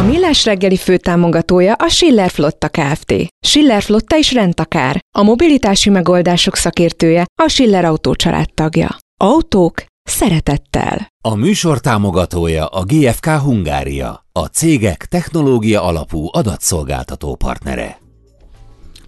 [0.00, 3.14] A Millás reggeli főtámogatója a Schiller Flotta Kft.
[3.46, 5.00] Schiller Flotta is rendtakár.
[5.18, 8.14] A mobilitási megoldások szakértője a Schiller Autó
[8.54, 8.96] tagja.
[9.20, 11.06] Autók szeretettel.
[11.24, 17.98] A műsor támogatója a GFK Hungária, a cégek technológia alapú adatszolgáltató partnere.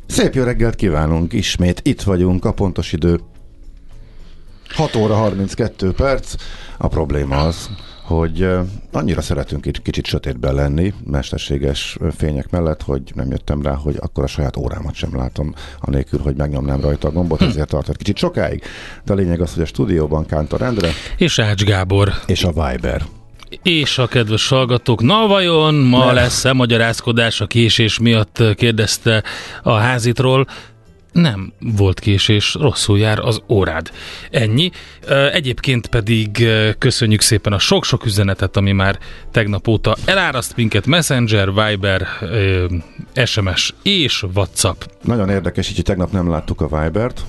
[0.06, 3.21] Szép jó reggelt kívánunk, ismét itt vagyunk, a pontos idő
[4.75, 6.34] 6 óra 32 perc.
[6.79, 7.71] A probléma az,
[8.13, 8.49] hogy
[8.93, 14.25] annyira szeretünk itt kicsit sötétben lenni, mesterséges fények mellett, hogy nem jöttem rá, hogy akkor
[14.25, 17.45] a saját órámat sem látom, anélkül, hogy megnyomnám rajta a gombot, hm.
[17.45, 18.63] ezért tartott kicsit sokáig.
[19.05, 23.03] De a lényeg az, hogy a stúdióban Kántor Endre és Ács Gábor és a Viber.
[23.62, 29.22] És a kedves hallgatók, na vajon ma lesz-e magyarázkodás a késés miatt kérdezte
[29.62, 30.47] a házitról.
[31.12, 33.91] Nem volt késés, rosszul jár az órád.
[34.31, 34.71] Ennyi.
[35.33, 36.47] Egyébként pedig
[36.78, 38.99] köszönjük szépen a sok-sok üzenetet, ami már
[39.31, 42.06] tegnap óta eláraszt minket Messenger, Viber,
[43.25, 44.83] SMS és WhatsApp.
[45.03, 47.25] Nagyon érdekes, így tegnap nem láttuk a Vibert,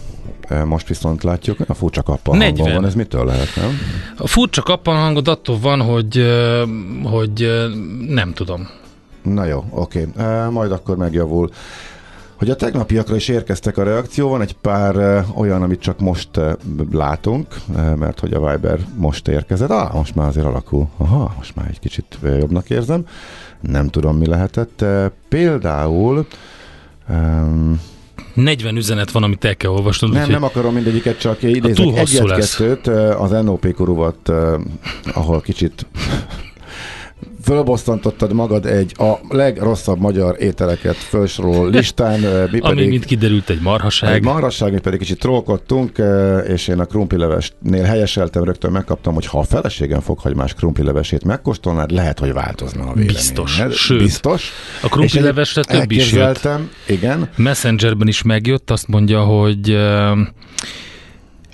[0.65, 3.79] most viszont látjuk, a furcsa kappan hangon van, ez mitől lehet, nem?
[4.17, 6.25] A furcsa kappan hangod attól van, hogy,
[7.03, 7.51] hogy
[8.07, 8.69] nem tudom.
[9.21, 10.07] Na jó, oké,
[10.49, 11.49] majd akkor megjavul.
[12.43, 16.29] Hogy a tegnapiakra is érkeztek a reakció, van egy pár olyan, amit csak most
[16.91, 17.47] látunk,
[17.95, 19.69] mert hogy a Viber most érkezett.
[19.69, 20.87] Ah, most már azért alakul.
[20.97, 23.05] Aha, most már egy kicsit jobbnak érzem.
[23.59, 24.85] Nem tudom, mi lehetett.
[25.29, 26.27] Például
[27.09, 27.81] um,
[28.33, 30.11] 40 üzenet van, amit el kell olvasnod.
[30.11, 32.87] Nem, nem akarom mindegyiket, csak idézek egyet-kettőt.
[33.17, 34.31] Az NOP kuruvat,
[35.13, 35.85] ahol kicsit
[37.43, 42.19] fölbosszantottad magad egy a legrosszabb magyar ételeket felsoroló listán.
[42.51, 44.13] Mi Ami, pedig, mint kiderült, egy marhaság.
[44.13, 46.01] Egy marhaság, mi pedig kicsit trollkodtunk,
[46.47, 52.19] és én a krumplilevesnél helyeseltem, rögtön megkaptam, hogy ha a feleségem fokhagymás krumplilevesét megkóstolnád, lehet,
[52.19, 53.13] hogy változna a véleményed.
[53.13, 53.61] Biztos.
[53.71, 54.51] Sőt, Biztos.
[54.81, 56.47] A krumplilevesre több is jött.
[56.87, 57.29] Igen.
[57.35, 59.77] Messengerben is megjött, azt mondja, hogy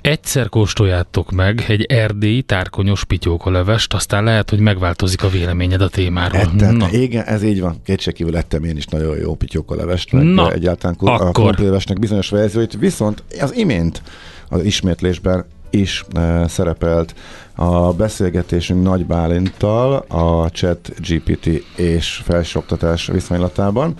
[0.00, 6.40] Egyszer kóstoljátok meg egy erdélyi tárkonyos pityókolevest, aztán lehet, hogy megváltozik a véleményed a témáról.
[6.40, 6.88] Ettem, Na.
[6.90, 7.80] Igen, ez így van.
[7.84, 11.26] Kétségkívül ettem én is nagyon jó pityókolevest, meg Na, egyáltalán akkor.
[11.26, 14.02] a krumplilevesnek bizonyos verzióit, viszont az imént
[14.48, 17.14] az ismétlésben is e, szerepelt
[17.54, 21.46] a beszélgetésünk Nagy Bálintal a chat GPT
[21.76, 23.94] és felsőoktatás viszonylatában,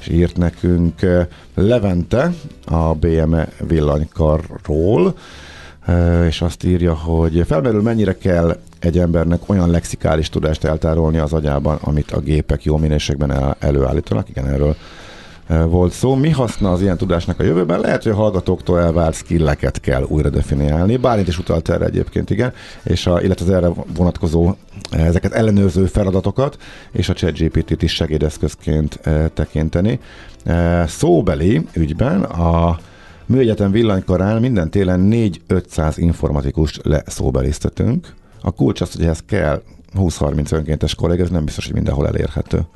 [0.00, 2.32] és írt nekünk eh, Levente
[2.64, 5.14] a BME villanykarról,
[5.86, 11.32] eh, és azt írja, hogy felmerül mennyire kell egy embernek olyan lexikális tudást eltárolni az
[11.32, 14.28] agyában, amit a gépek jó minőségben el, előállítanak.
[14.28, 14.76] Igen, erről
[15.48, 16.14] volt szó.
[16.14, 17.80] Mi haszna az ilyen tudásnak a jövőben?
[17.80, 20.96] Lehet, hogy a hallgatóktól elvárt skilleket kell újra definiálni.
[20.96, 22.52] Bálint is utalt erre egyébként, igen,
[22.82, 24.54] és a, illetve az erre vonatkozó
[24.90, 26.56] ezeket ellenőrző feladatokat,
[26.92, 29.00] és a ChatGPT-t is segédeszközként
[29.34, 30.00] tekinteni.
[30.86, 32.78] Szóbeli ügyben a
[33.28, 35.08] Műegyetem villanykarán minden télen
[35.48, 38.14] 4-500 informatikus leszóbelisztetünk.
[38.42, 39.62] A kulcs az, hogy ehhez kell
[39.98, 42.66] 20-30 önkéntes kollég, ez nem biztos, hogy mindenhol elérhető.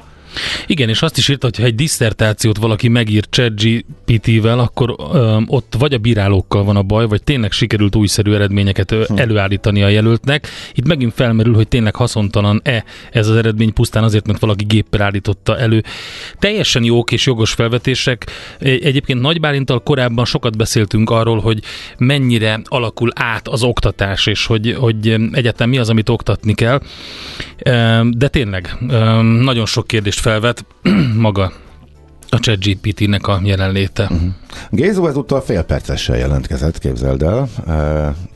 [0.66, 5.74] Igen, és azt is írta, hogy ha egy diszertációt valaki megír ChatGPT-vel, akkor öm, ott
[5.78, 9.18] vagy a bírálókkal van a baj, vagy tényleg sikerült újszerű eredményeket hm.
[9.18, 10.48] előállítani a jelöltnek.
[10.74, 15.58] Itt megint felmerül, hogy tényleg haszontalan-e ez az eredmény pusztán azért, mert valaki géppel állította
[15.58, 15.82] elő.
[16.38, 18.26] Teljesen jók és jogos felvetések.
[18.58, 21.62] Egyébként Nagy Bálintal korábban sokat beszéltünk arról, hogy
[21.98, 26.80] mennyire alakul át az oktatás, és hogy, hogy egyáltalán mi az, amit oktatni kell.
[28.10, 28.76] De tényleg,
[29.20, 30.64] nagyon sok kérdést felvet
[31.26, 31.52] maga
[32.28, 34.02] a ChatGPT-nek a jelenléte.
[34.02, 34.30] Uh-huh.
[34.70, 37.48] Gézó ezúttal fél percessel jelentkezett, képzeld el.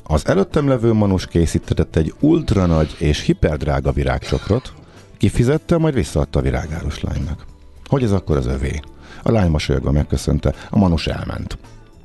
[0.03, 4.73] Az előttem levő manus készítetett egy ultra nagy és hiperdrága virágcsokrot,
[5.19, 7.44] kifizette, majd visszaadta a virágárus lánynak.
[7.85, 8.81] Hogy ez akkor az övé?
[9.23, 11.59] A lány mosolyogva megköszönte, a manus elment.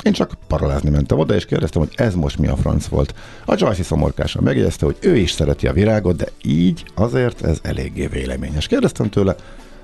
[0.03, 3.13] Én csak parolázni mentem oda, és kérdeztem, hogy ez most mi a franc volt.
[3.45, 8.07] A Joyce szomorkásan megjegyezte, hogy ő is szereti a virágot, de így azért ez eléggé
[8.07, 8.67] véleményes.
[8.67, 9.35] Kérdeztem tőle,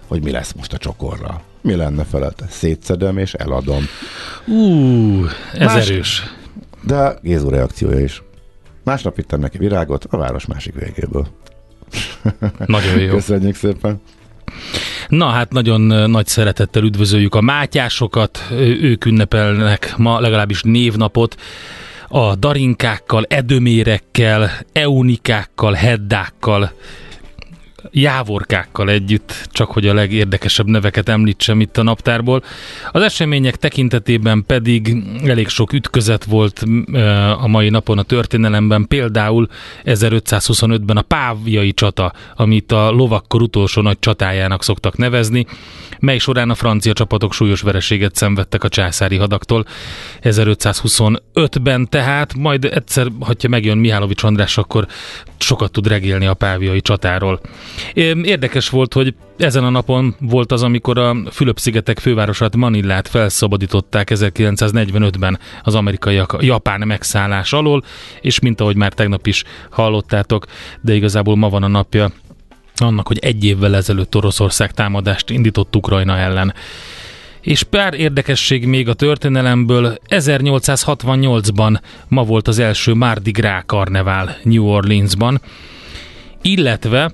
[0.07, 1.41] hogy mi lesz most a csokorral.
[1.61, 2.45] Mi lenne felelte?
[2.49, 3.83] Szétszedem és eladom.
[4.47, 5.89] Ú, ez Más...
[5.89, 6.23] erős.
[6.83, 8.23] De Gézu reakciója is.
[8.83, 11.27] Másnap vittem neki virágot a város másik végéből.
[12.65, 13.13] Nagyon jó.
[13.15, 14.01] Köszönjük szépen.
[15.07, 18.47] Na hát nagyon nagy szeretettel üdvözöljük a mátyásokat,
[18.81, 21.35] ők ünnepelnek ma legalábbis névnapot
[22.07, 26.71] a darinkákkal, edömérekkel, eunikákkal, heddákkal
[27.91, 32.43] jávorkákkal együtt, csak hogy a legérdekesebb neveket említsem itt a naptárból.
[32.91, 34.95] Az események tekintetében pedig
[35.25, 36.63] elég sok ütközet volt
[37.41, 39.47] a mai napon a történelemben, például
[39.83, 45.45] 1525-ben a Pávjai csata, amit a lovakkor utolsó nagy csatájának szoktak nevezni,
[45.99, 49.65] mely során a francia csapatok súlyos vereséget szenvedtek a császári hadaktól
[50.21, 54.87] 1525-ben, tehát majd egyszer, hogyha megjön Mihálovics András, akkor
[55.37, 57.39] sokat tud regélni a páviai csatáról.
[58.23, 65.39] Érdekes volt, hogy ezen a napon volt az, amikor a Fülöp-szigetek fővárosát Manillát felszabadították 1945-ben
[65.63, 67.83] az amerikaiak japán megszállás alól,
[68.21, 70.45] és mint ahogy már tegnap is hallottátok,
[70.81, 72.11] de igazából ma van a napja
[72.81, 76.53] annak, hogy egy évvel ezelőtt Oroszország támadást indított Ukrajna ellen.
[77.41, 79.97] És pár érdekesség még a történelemből.
[80.07, 85.41] 1868-ban ma volt az első Mardi Gras karnevál New Orleansban,
[86.41, 87.11] illetve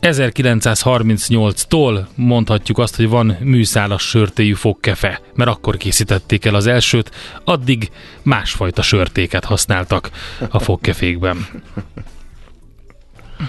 [0.00, 7.10] 1938-tól mondhatjuk azt, hogy van műszálas sörtéjű fogkefe, mert akkor készítették el az elsőt,
[7.44, 7.90] addig
[8.22, 10.10] másfajta sörtéket használtak
[10.48, 11.46] a fogkefékben.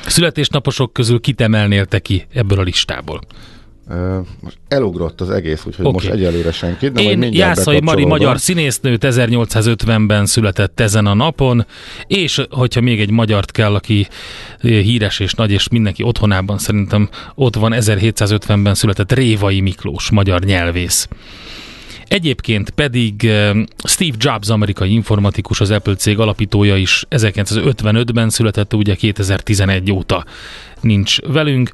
[0.05, 3.21] Születésnaposok közül kitemelnél te ki ebből a listából?
[4.39, 5.91] Most elugrott az egész, úgyhogy okay.
[5.91, 6.89] most egyelőre senki.
[6.89, 11.65] De Én Jászai Mari magyar színésznőt 1850-ben született ezen a napon,
[12.07, 14.07] és hogyha még egy magyart kell, aki
[14.61, 21.07] híres és nagy, és mindenki otthonában szerintem ott van, 1750-ben született Révai Miklós, magyar nyelvész.
[22.07, 23.31] Egyébként pedig
[23.83, 30.25] Steve Jobs, amerikai informatikus, az Apple cég alapítója is 1955-ben született, ugye 2011 óta
[30.81, 31.69] nincs velünk,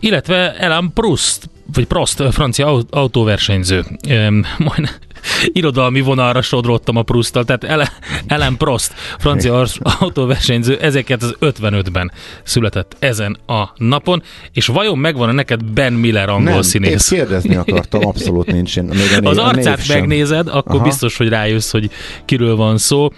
[0.00, 3.84] illetve Ellen Proust, vagy Prost, francia autóversenyző.
[4.58, 5.00] Majd
[5.52, 7.90] irodalmi vonalra sodrottam a Prousttal, tehát
[8.26, 9.66] Ellen Prost, francia
[10.00, 12.12] autóversenyző, ezeket az 55-ben
[12.42, 14.22] született ezen a napon,
[14.52, 17.10] és vajon megvan-e neked Ben Miller angol Nem, színész?
[17.10, 18.76] Én kérdezni akartam, abszolút nincs.
[18.76, 20.84] Még a név, az arcát megnézed, akkor Aha.
[20.84, 21.90] biztos, hogy rájössz, hogy
[22.24, 23.12] kiről van szó.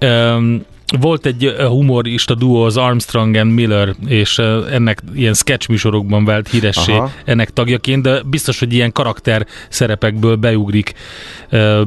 [0.00, 0.64] Um,
[1.00, 4.38] volt egy humorista duo, az Armstrong and Miller, és
[4.70, 7.10] ennek ilyen sketch műsorokban vált híressé Aha.
[7.24, 10.92] ennek tagjaként, de biztos, hogy ilyen karakter szerepekből beugrik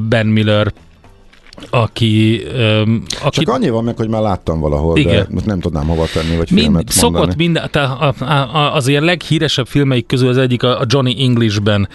[0.08, 0.72] Ben Miller
[1.70, 3.38] aki, um, aki...
[3.44, 5.26] Csak annyi van meg, hogy már láttam valahol, Igen.
[5.30, 7.42] de nem tudnám hova tenni, vagy Mind, filmet Szokott mondani.
[7.42, 8.14] minden, tehát
[8.74, 11.88] az ilyen leghíresebb filmeik közül az egyik a Johnny Englishben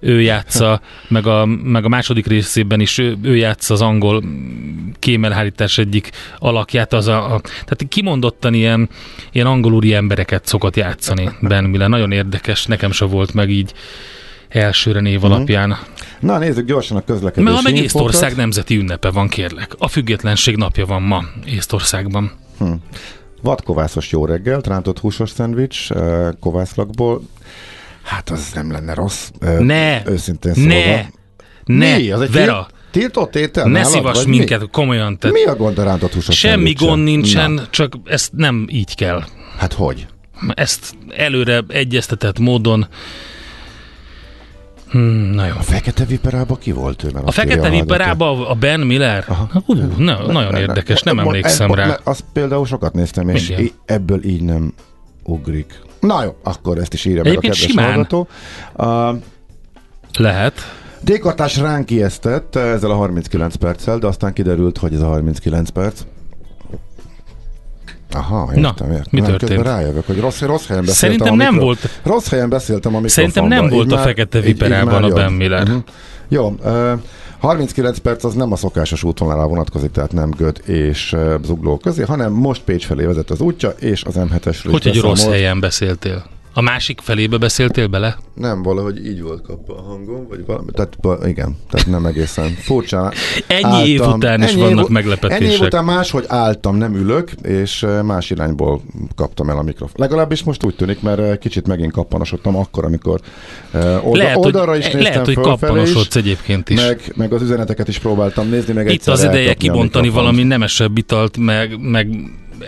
[0.00, 4.22] ő játsza, meg a, meg a második részében is ő, ő játsza az angol
[4.98, 8.88] kémelhárítás egyik alakját, az a, a tehát kimondottan ilyen,
[9.32, 11.88] ilyen angolúri embereket szokott játszani Ben Miller.
[11.88, 13.72] Nagyon érdekes, nekem se volt meg így
[14.48, 15.32] elsőre név mhm.
[15.32, 15.76] alapján.
[16.20, 19.74] Na nézzük gyorsan a közlekedési Mert meg Észtország nemzeti ünnepe van, kérlek.
[19.78, 22.32] A függetlenség napja van ma Észtországban.
[22.58, 22.72] Hm.
[23.42, 25.88] Vadkovászos jó reggel, rántott húsos szendvics,
[26.40, 27.22] kovászlakból.
[28.02, 29.28] Hát az nem lenne rossz.
[29.58, 30.06] Ne!
[30.06, 30.68] Őszintén szólva.
[30.68, 31.06] Ne!
[31.64, 31.96] Ne!
[31.96, 32.10] Mi?
[32.10, 32.66] Az egy Vera!
[32.90, 33.68] Tiltott étel?
[33.68, 34.66] Ne szívas minket, mi?
[34.70, 35.18] komolyan.
[35.18, 37.66] Tehát mi a gond a rántott húsos Semmi gond nincsen, Na.
[37.70, 39.24] csak ezt nem így kell.
[39.58, 40.06] Hát hogy?
[40.54, 42.86] Ezt előre egyeztetett módon
[44.90, 45.52] Hmm, na jó.
[45.58, 47.10] A Fekete Viperába ki volt ő?
[47.24, 49.24] a Fekete Viperába a Ben Miller?
[49.66, 51.98] Hú, na, ne, nagyon ne, érdekes, ne, nem emlékszem rá.
[52.04, 54.72] Azt például sokat néztem, és í- ebből így nem
[55.22, 55.80] ugrik.
[56.00, 57.92] Na jó, akkor ezt is írja meg Egyébként a kedves simán.
[57.92, 58.28] hallgató.
[58.76, 59.22] Uh,
[60.18, 60.54] Lehet.
[61.00, 66.00] Dékartás ránk ijesztett ezzel a 39 perccel, de aztán kiderült, hogy ez a 39 perc.
[68.12, 69.04] Aha, értem, Na, értem.
[69.10, 69.52] mi történt?
[69.52, 71.10] Közben rájövök, hogy rossz, rossz helyen beszéltem.
[71.10, 71.64] Szerintem nem mikro...
[71.64, 71.78] volt.
[72.02, 75.62] Rossz helyen beszéltem a Szerintem nem volt a fekete viperában a Ben Miller.
[75.62, 75.82] Uh-huh.
[76.28, 76.92] Jó, uh,
[77.38, 82.02] 39 perc az nem a szokásos útvonalra vonatkozik, tehát nem Göd és uh, Zugló közé,
[82.02, 86.24] hanem most Pécs felé vezet az útja, és az M7-esről Hogy egy rossz helyen beszéltél?
[86.58, 88.16] A másik felébe beszéltél bele?
[88.34, 90.96] Nem, valahogy így volt kapva a hangom, vagy valami, tehát
[91.26, 93.12] igen, tehát nem egészen furcsa.
[93.46, 95.42] Ennyi álltam, év után is vannak év, meglepetések.
[95.42, 98.82] Ennyi év után máshogy álltam, nem ülök, és más irányból
[99.14, 99.94] kaptam el a mikrofon.
[99.96, 103.20] Legalábbis most úgy tűnik, mert kicsit megint kappanosodtam akkor, amikor
[103.74, 106.80] oldal, lehet, oldalra hogy, is néztem Lehet, hogy kappanosodsz egyébként is.
[106.80, 111.36] Meg, meg az üzeneteket is próbáltam nézni, meg Itt az ideje kibontani valami nemesebb italt,
[111.36, 112.08] meg, meg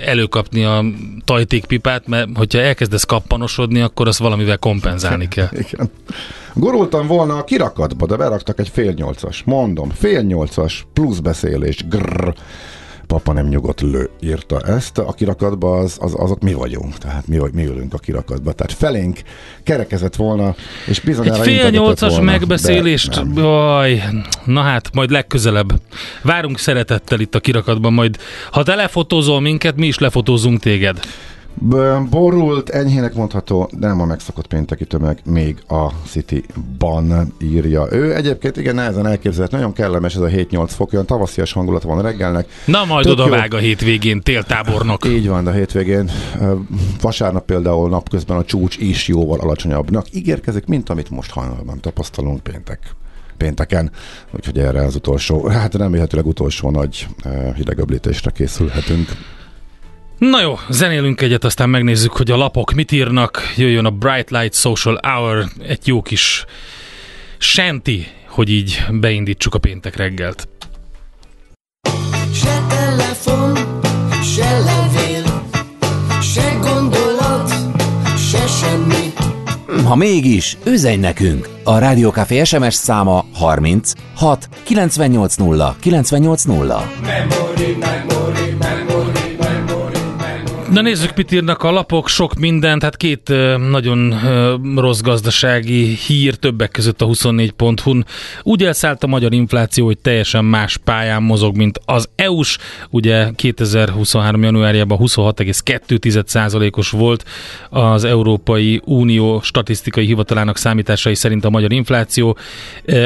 [0.04, 0.84] előkapni a
[1.24, 5.48] tajtékpipát, mert hogyha elkezdesz kappanosodni, akkor azt valamivel kompenzálni kell.
[5.52, 5.90] Igen.
[6.54, 9.42] Gurultam volna a kirakatba, de beraktak egy fél nyolcas.
[9.44, 11.86] Mondom, fél nyolcas plusz beszélés.
[11.88, 12.34] Grrr
[13.08, 14.98] papa nem nyugodt lő, írta ezt.
[14.98, 18.52] A kirakatban az, az, azok mi vagyunk, tehát mi, mi ülünk a kirakatba.
[18.52, 19.20] Tehát felénk
[19.62, 20.54] kerekezett volna,
[20.86, 24.02] és bizonyára Egy fél nyolcas volna, megbeszélést, baj,
[24.44, 25.80] na hát, majd legközelebb.
[26.22, 28.16] Várunk szeretettel itt a kirakatban, majd
[28.50, 31.00] ha te lefotózol minket, mi is lefotózunk téged.
[32.10, 37.86] Borult, enyhének mondható, de nem a megszokott pénteki tömeg, még a City-ban írja.
[37.90, 42.02] Ő egyébként igen nehezen elképzelhet, nagyon kellemes ez a 7-8 fok, olyan tavaszias hangulat van
[42.02, 42.48] reggelnek.
[42.64, 45.06] Na majd Tök oda vág a hétvégén téltábornok.
[45.06, 46.10] Így van, de a hétvégén
[47.00, 52.78] vasárnap például napközben a csúcs is jóval alacsonyabbnak ígérkezik, mint amit most hajnalban tapasztalunk péntek
[53.36, 53.90] pénteken,
[54.34, 57.06] úgyhogy erre az utolsó, hát remélhetőleg utolsó nagy
[57.56, 59.08] hidegöblítésre készülhetünk.
[60.18, 63.42] Na jó, zenélünk egyet, aztán megnézzük, hogy a lapok mit írnak.
[63.56, 66.44] Jöjjön a Bright Light Social Hour, egy jó kis
[67.38, 70.48] senti, hogy így beindítsuk a péntek reggelt.
[72.32, 73.56] Se telefon,
[74.34, 75.42] se levél,
[76.22, 77.52] se gondolat,
[78.30, 79.12] se semmi.
[79.84, 81.48] Ha mégis, üzenj nekünk!
[81.64, 86.90] A Rádiókafé SMS száma 30 6 98 0 98 0.
[87.02, 88.17] Memory, memory, memory.
[90.72, 93.32] Na nézzük, mit írnak a lapok, sok mindent, hát két
[93.70, 94.14] nagyon
[94.76, 98.06] rossz gazdasági hír, többek között a 24.hu-n.
[98.42, 102.58] Úgy elszállt a magyar infláció, hogy teljesen más pályán mozog, mint az EU-s.
[102.90, 104.42] Ugye 2023.
[104.42, 107.24] januárjában 26,2%-os volt
[107.70, 112.36] az Európai Unió statisztikai hivatalának számításai szerint a magyar infláció,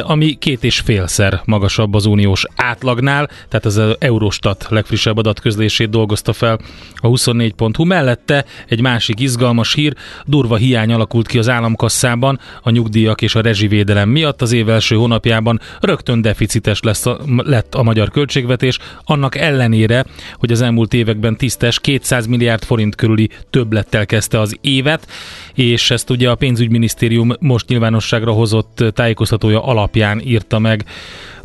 [0.02, 6.58] ami két és félszer magasabb az uniós átlagnál, tehát az Eurostat legfrissebb adatközlését dolgozta fel
[6.94, 7.84] a 24 24.hu.
[7.84, 9.94] Mellette egy másik izgalmas hír,
[10.24, 14.42] durva hiány alakult ki az államkasszában a nyugdíjak és a rezsivédelem miatt.
[14.42, 20.04] Az év első hónapjában rögtön deficites lesz a, lett a magyar költségvetés, annak ellenére,
[20.36, 25.06] hogy az elmúlt években tisztes 200 milliárd forint körüli többlettel kezdte az évet,
[25.54, 30.84] és ezt ugye a pénzügyminisztérium most nyilvánosságra hozott tájékoztatója alapján írta meg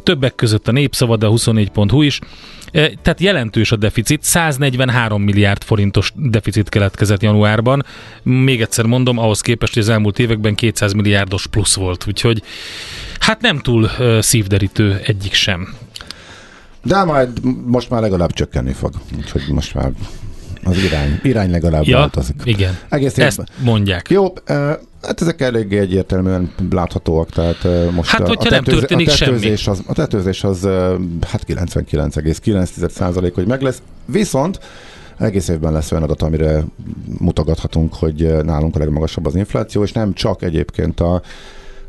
[0.08, 2.20] többek között a népszava, de a 24.hu is.
[2.72, 7.86] E, tehát jelentős a deficit, 143 milliárd forintos deficit keletkezett januárban.
[8.24, 12.44] Még egyszer mondom, ahhoz képest, hogy az elmúlt években 200 milliárdos plusz volt, úgyhogy
[13.20, 15.74] hát nem túl e, szívderítő egyik sem.
[16.84, 17.30] De majd
[17.66, 19.92] most már legalább csökkenni fog, úgyhogy most már
[20.64, 22.36] az irány, irány legalább ja, változik.
[22.44, 24.10] Igen, Egész ezt mondják.
[24.10, 24.34] Jó,
[25.08, 29.62] Hát ezek eléggé egyértelműen láthatóak, tehát most hát, a, a, tetőz, nem történik a tetőzés
[29.62, 29.78] semmi.
[29.78, 30.64] Az, a tetőzés az
[31.28, 34.60] hát 99,9 hogy meg lesz, viszont
[35.18, 36.64] egész évben lesz olyan adat, amire
[37.20, 41.22] mutogathatunk, hogy nálunk a legmagasabb az infláció, és nem csak egyébként a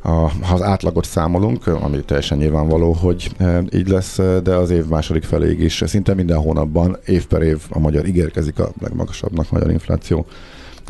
[0.02, 0.10] a,
[0.42, 3.30] ha az átlagot számolunk, ami teljesen nyilvánvaló, hogy
[3.74, 5.82] így lesz, de az év második feléig is.
[5.86, 10.26] Szinte minden hónapban, év per év a magyar ígérkezik a legmagasabbnak magyar infláció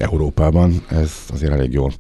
[0.01, 0.85] Európában.
[0.89, 1.93] Ez azért elég jól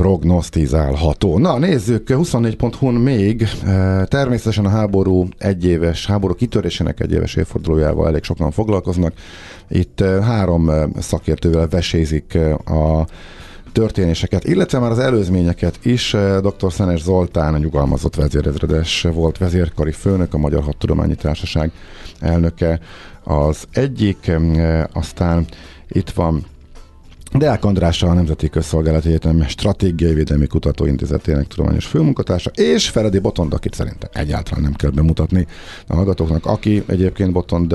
[0.00, 1.38] prognosztizálható.
[1.38, 8.50] Na, nézzük, 24.hu-n még e, természetesen a háború egyéves, háború kitörésének egyéves évfordulójával elég sokan
[8.50, 9.12] foglalkoznak.
[9.68, 13.06] Itt e, három e, szakértővel vesézik a
[13.72, 16.16] történéseket, illetve már az előzményeket is.
[16.40, 16.72] Dr.
[16.72, 21.72] Szenes Zoltán, a nyugalmazott vezérezredes volt vezérkari főnök, a Magyar Hadtudományi Társaság
[22.20, 22.80] elnöke
[23.24, 24.32] az egyik,
[24.92, 25.46] aztán
[25.88, 26.44] itt van
[27.34, 33.74] Deák András a Nemzeti Közszolgálati Egyetem Stratégiai Védelmi Kutatóintézetének tudományos főmunkatársa, és Feredi Botond, akit
[33.74, 35.46] szerintem egyáltalán nem kell bemutatni
[35.86, 37.74] a hallgatóknak, aki egyébként Botond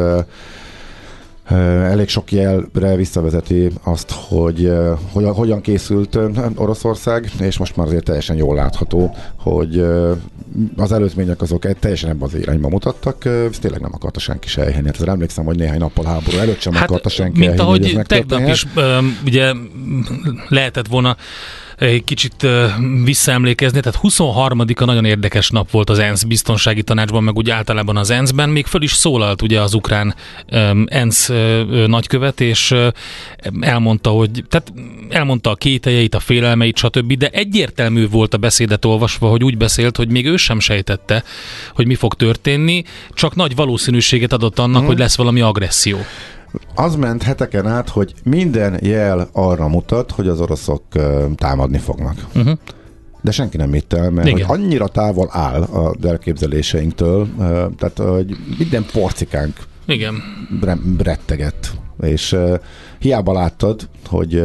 [1.49, 4.71] elég sok jelre visszavezeti azt, hogy
[5.11, 6.19] hogyan, hogyan készült
[6.55, 9.85] Oroszország, és most már azért teljesen jól látható, hogy
[10.77, 14.85] az előzmények azok teljesen ebben az irányba mutattak, ezt tényleg nem akarta senki se elhinni.
[14.85, 18.47] Hát emlékszem, hogy néhány nappal háború előtt sem hát, akarta senki mint elhinni, ahogy tegnap
[18.47, 18.65] is
[19.25, 19.53] ugye
[20.49, 21.17] lehetett volna
[21.77, 22.47] egy kicsit
[23.03, 28.09] visszaemlékezni, tehát 23-a nagyon érdekes nap volt az ENSZ biztonsági tanácsban, meg úgy általában az
[28.09, 30.15] ENSZ-ben, még föl is szólalt ugye az ukrán
[30.85, 31.31] ENSZ
[31.87, 32.75] nagykövet, és
[33.59, 34.73] elmondta, hogy, tehát
[35.09, 39.97] elmondta a kételjeit, a félelmeit, stb., de egyértelmű volt a beszédet olvasva, hogy úgy beszélt,
[39.97, 41.23] hogy még ő sem sejtette,
[41.73, 44.87] hogy mi fog történni, csak nagy valószínűséget adott annak, hmm.
[44.87, 45.97] hogy lesz valami agresszió
[46.75, 50.83] az ment heteken át, hogy minden jel arra mutat, hogy az oroszok
[51.35, 52.15] támadni fognak.
[52.35, 52.57] Uh-huh.
[53.21, 57.27] De senki nem hitte el, mert hogy annyira távol áll a elképzeléseinktől,
[57.77, 60.15] tehát hogy minden porcikánk Igen.
[60.97, 61.71] rettegett.
[62.01, 62.35] És
[62.99, 64.43] hiába láttad, hogy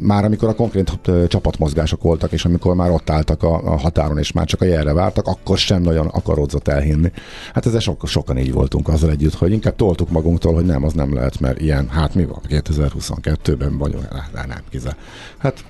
[0.00, 0.98] már amikor a konkrét
[1.28, 5.26] csapatmozgások voltak, és amikor már ott álltak a, határon, és már csak a jelre vártak,
[5.26, 7.12] akkor sem nagyon akarodzott elhinni.
[7.54, 10.92] Hát ezzel so- sokan így voltunk azzal együtt, hogy inkább toltuk magunktól, hogy nem, az
[10.92, 14.96] nem lehet, mert ilyen, hát mi van, 2022-ben vagyunk, nem, nem, kizár.
[15.38, 15.64] Hát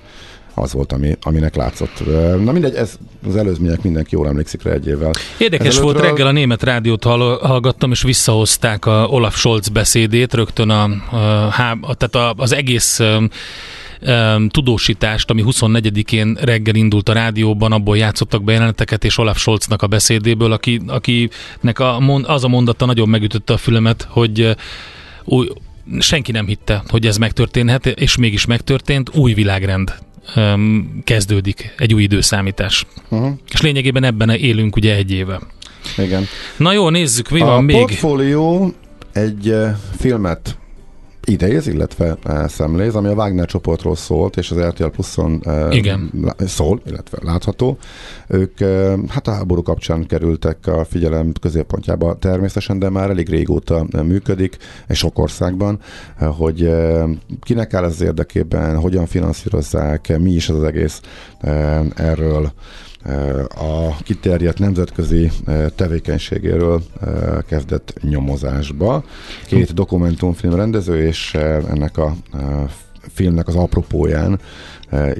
[0.55, 2.03] az volt, ami, aminek látszott.
[2.43, 2.97] Na mindegy, ez
[3.27, 5.11] az előzmények mindenki jól emlékszik rá egy évvel.
[5.37, 5.93] Érdekes Ezelőttről...
[5.93, 11.77] volt, reggel a német rádiót hallgattam, és visszahozták a Olaf Scholz beszédét, rögtön a, a,
[11.81, 13.01] a tehát a, az egész
[14.49, 19.87] tudósítást, ami 24-én reggel indult a rádióban, abból játszottak be jeleneteket, és Olaf Scholznak a
[19.87, 24.55] beszédéből, aki, akinek a, az a mondata nagyon megütötte a fülemet, hogy
[25.23, 25.47] új,
[25.99, 29.93] senki nem hitte, hogy ez megtörténhet, és mégis megtörtént, új világrend
[30.35, 32.85] um, kezdődik egy új időszámítás.
[33.09, 33.33] Uh-huh.
[33.51, 35.39] És lényegében ebben élünk ugye egy éve.
[35.97, 36.25] Igen.
[36.57, 37.75] Na jó, nézzük, mi a van még.
[37.75, 38.73] A portfólió
[39.13, 39.67] egy uh,
[39.97, 40.57] filmet
[41.25, 46.11] idéz, illetve uh, szemléz, ami a Wagner csoportról szólt, és az RTL Pluszon uh, Igen.
[46.37, 47.77] szól, illetve látható.
[48.27, 53.85] Ők uh, hát a háború kapcsán kerültek a figyelem középpontjába természetesen, de már elég régóta
[54.03, 55.79] működik, és sok országban,
[56.19, 56.71] hogy
[57.41, 61.01] kinek áll ez az érdekében, hogyan finanszírozzák, mi is az egész
[61.95, 62.51] erről
[63.55, 65.31] a kiterjedt nemzetközi
[65.75, 66.81] tevékenységéről
[67.47, 69.03] kezdett nyomozásba.
[69.47, 71.33] Két dokumentumfilm rendező, és
[71.69, 72.15] ennek a
[73.13, 74.39] filmnek az apropóján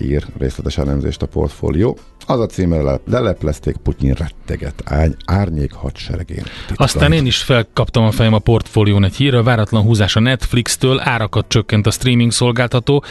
[0.01, 1.97] ír részletes elemzést a portfólió.
[2.27, 6.43] Az a címre leleplezték Putyin retteget ány, árnyék hadseregén.
[6.75, 11.45] Aztán én is felkaptam a fejem a portfólión egy hírra, váratlan húzás a Netflix-től, árakat
[11.47, 13.03] csökkent a streaming szolgáltató,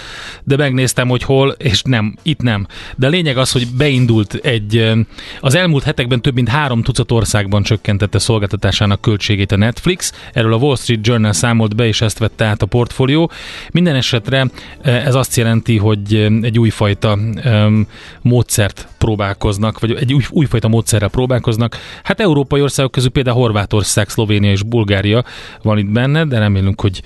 [0.45, 2.67] de megnéztem, hogy hol, és nem, itt nem.
[2.97, 4.93] De a lényeg az, hogy beindult egy,
[5.41, 10.13] az elmúlt hetekben több mint három tucat országban csökkentette szolgáltatásának költségét a Netflix.
[10.33, 13.31] Erről a Wall Street Journal számolt be, és ezt vette át a portfólió.
[13.73, 14.51] Minden esetre
[14.83, 17.87] ez azt jelenti, hogy egy újfajta um,
[18.23, 21.77] módszert próbálkoznak, vagy egy új, újfajta módszerrel próbálkoznak.
[22.03, 25.25] Hát európai országok közül például Horvátország, Szlovénia és Bulgária
[25.63, 27.03] van itt benne, de remélünk, hogy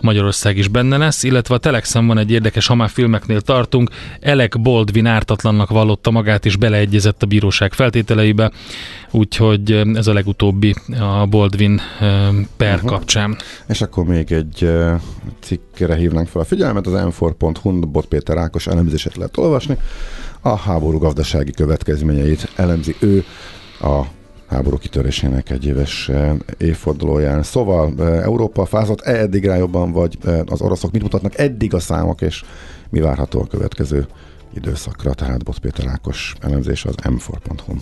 [0.00, 4.60] Magyarország is benne lesz, illetve a Telexen van egy érdekes, ha már filmeknél tartunk, Elek
[4.60, 8.50] Boldvin ártatlannak vallotta magát és beleegyezett a bíróság feltételeibe,
[9.10, 11.80] úgyhogy ez a legutóbbi a Boldvin
[12.56, 12.90] per uh-huh.
[12.90, 13.36] kapcsán.
[13.68, 14.70] És akkor még egy
[15.82, 19.78] cikkre hívnánk fel a figyelmet, az m4.hu Bot Péter Ákos elemzését lehet olvasni
[20.40, 23.24] a háború gazdasági következményeit elemzi ő
[23.80, 24.00] a
[24.46, 27.42] háború kitörésének egy éves eh, évfordulóján.
[27.42, 31.74] Szóval eh, Európa fázott -e eddig rá jobban, vagy eh, az oroszok mit mutatnak eddig
[31.74, 32.44] a számok, és
[32.90, 34.06] mi várható a következő
[34.54, 37.74] időszakra, tehát Bot Péter Ákos elemzés az m4.hu.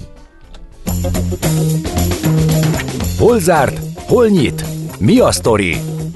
[3.19, 3.81] Hol zárt?
[3.95, 4.65] Hol nyit?
[4.99, 5.77] Mi a sztori?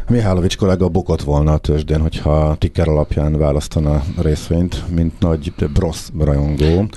[0.08, 6.88] Mihálovics kollega bukott volna a tőzsdén, hogyha ticker alapján választana részvényt, mint nagy Bros rajongó.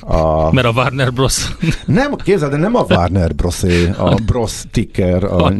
[0.00, 0.52] A...
[0.52, 1.48] Mert a Warner Bros.
[1.86, 3.62] Nem, képzeld, de nem a Warner Bros.
[3.96, 5.52] a Bros ticker a, a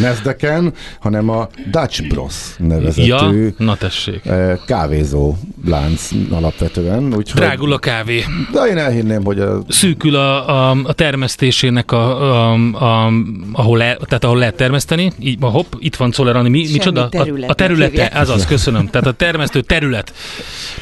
[0.00, 4.26] Nasdaq-en, hanem a Dutch Bros nevezetű ja, na tessék.
[4.26, 7.14] Eh, kávézó lánc alapvetően.
[7.14, 8.24] Úgyhogy, Drágul a kávé.
[8.52, 9.62] De én elhinném, hogy a...
[9.68, 13.12] Szűkül a, a, a termesztésének, a, a, a,
[13.52, 15.12] ahol, le, tehát ahol lehet termeszteni.
[15.18, 17.08] Így, hopp, itt van Czoller Ani, mi, micsoda?
[17.12, 18.86] A, a területe, ez az, köszönöm.
[18.86, 20.12] Tehát a termesztő terület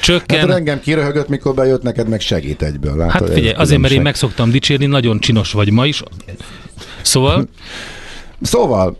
[0.00, 0.38] csökken.
[0.38, 2.96] Hát engem kiröhögött, mikor bejött neked, meg segít egyből.
[2.96, 6.02] Látod, hát figyelj, azért, mert én meg szoktam dicsérni, nagyon csinos vagy ma is.
[7.02, 7.48] Szóval...
[8.42, 8.96] Szóval,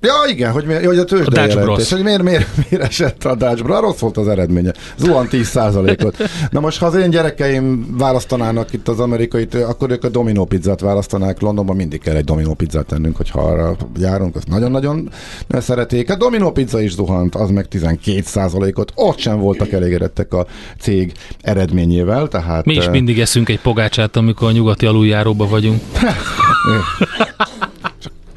[0.00, 3.34] Ja, igen, hogy, miért, hogy a tőzsde a jelentés, hogy miért, miért, miért esett a
[3.34, 3.80] Dutch Bros.
[3.80, 4.72] Rossz volt az eredménye.
[4.96, 6.16] Zuhan 10%-ot.
[6.50, 10.80] Na most, ha az én gyerekeim választanának itt az amerikai, akkor ők a Domino pizzát
[10.80, 11.40] választanák.
[11.40, 15.10] Londonban mindig kell egy Domino pizzát tennünk, hogyha arra járunk, azt nagyon-nagyon
[15.48, 16.10] szeretik.
[16.10, 18.92] A Domino pizza is zuhant, az meg 12%-ot.
[18.94, 20.46] Ott sem voltak elégedettek a
[20.80, 22.28] cég eredményével.
[22.28, 25.80] Tehát, Mi is mindig eszünk egy pogácsát, amikor a nyugati aluljáróba vagyunk.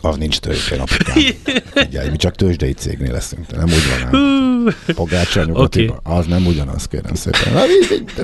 [0.02, 1.18] Az nincs tőzsdén, apukám.
[1.88, 4.76] Ugye, mi csak tőzsdei cégnél leszünk, de nem úgy van.
[4.96, 5.94] Pogácsa okay.
[6.04, 7.54] az nem ugyanaz, kérem szépen.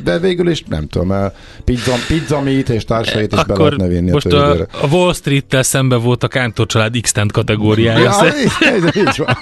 [0.04, 1.32] De végül is nem tudom,
[1.64, 5.14] pizza, pizza meat és társait is Akkor be lehetne vinni most a, a, a Wall
[5.14, 8.04] Street-tel szembe volt a Kántor család x kategóriája.
[8.04, 9.38] Ja, így, így van.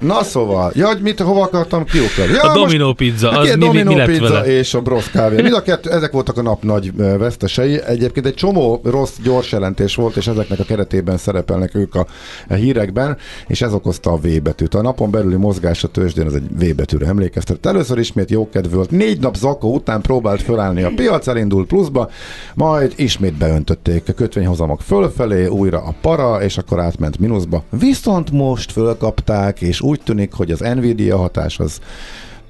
[0.00, 2.32] Na szóval, ja, hogy mit, hova akartam kiugrani?
[2.32, 4.46] Ja, a Domino pizza, az mi, Domino mi lett pizza vele?
[4.58, 5.42] és a Bros kávé.
[5.42, 7.80] Mind a kettő, ezek voltak a nap nagy vesztesei.
[7.86, 12.06] Egyébként egy csomó rossz gyors jelentés volt, és ezeknek a keretében szerepelnek ők a,
[12.54, 14.74] hírekben, és ez okozta a V betűt.
[14.74, 17.66] A napon belüli mozgás a tőzsdén az egy V betűre emlékeztet.
[17.66, 18.90] Először ismét jókedv volt.
[18.90, 22.10] Négy nap zakó után próbált fölállni a piac, elindult pluszba,
[22.54, 27.62] majd ismét beöntötték a kötvényhozamok fölfelé, újra a para, és akkor átment mínuszba.
[27.70, 31.80] Viszont most fölkapták, és úgy tűnik, hogy az Nvidia hatás az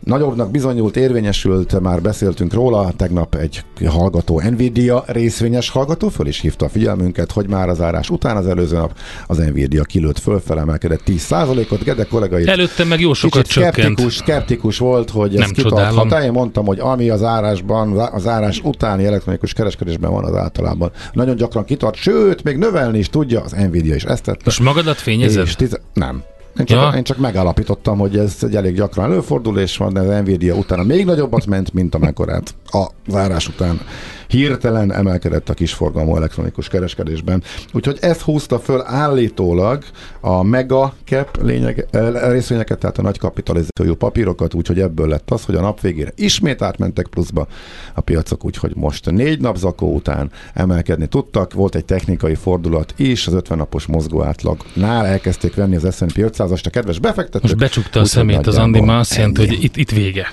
[0.06, 6.64] nagyobbnak bizonyult, érvényesült, már beszéltünk róla, tegnap egy hallgató, Nvidia részvényes hallgató föl is hívta
[6.64, 11.00] a figyelmünket, hogy már az árás után az előző nap az Nvidia kilőtt föl, felemelkedett
[11.06, 16.22] 10%-ot, Gede kollégai Előtte meg jó sokat skeptikus, skeptikus volt, hogy ez kitarthat.
[16.22, 20.90] Én mondtam, hogy ami az árásban, az árás utáni elektronikus kereskedésben van az általában.
[21.12, 24.40] Nagyon gyakran kitart, sőt, még növelni is tudja, az Nvidia is ezt tette.
[24.44, 25.48] Most magadat fényezed?
[25.56, 26.22] Tiz- nem,
[26.58, 26.96] én csak, ja.
[26.96, 31.04] én csak megállapítottam, hogy ez egy elég gyakran előfordul, és van az Nvidia utána még
[31.04, 33.80] nagyobbat ment, mint amekkorát a zárás után
[34.28, 37.42] hirtelen emelkedett a kisforgalmú elektronikus kereskedésben.
[37.72, 39.84] Úgyhogy ezt húzta föl állítólag
[40.20, 45.44] a mega cap lényeg, eh, részvényeket, tehát a nagy kapitalizációjú papírokat, úgyhogy ebből lett az,
[45.44, 47.46] hogy a nap végére ismét átmentek pluszba
[47.94, 51.52] a piacok, úgyhogy most négy nap zakó után emelkedni tudtak.
[51.52, 56.66] Volt egy technikai fordulat is, az 50 napos mozgó átlagnál elkezdték venni az S&P 500-ast
[56.66, 57.42] a kedves befektetők.
[57.42, 60.32] Most becsukta a szemét az Andi, már azt jelenti, hogy itt, itt vége.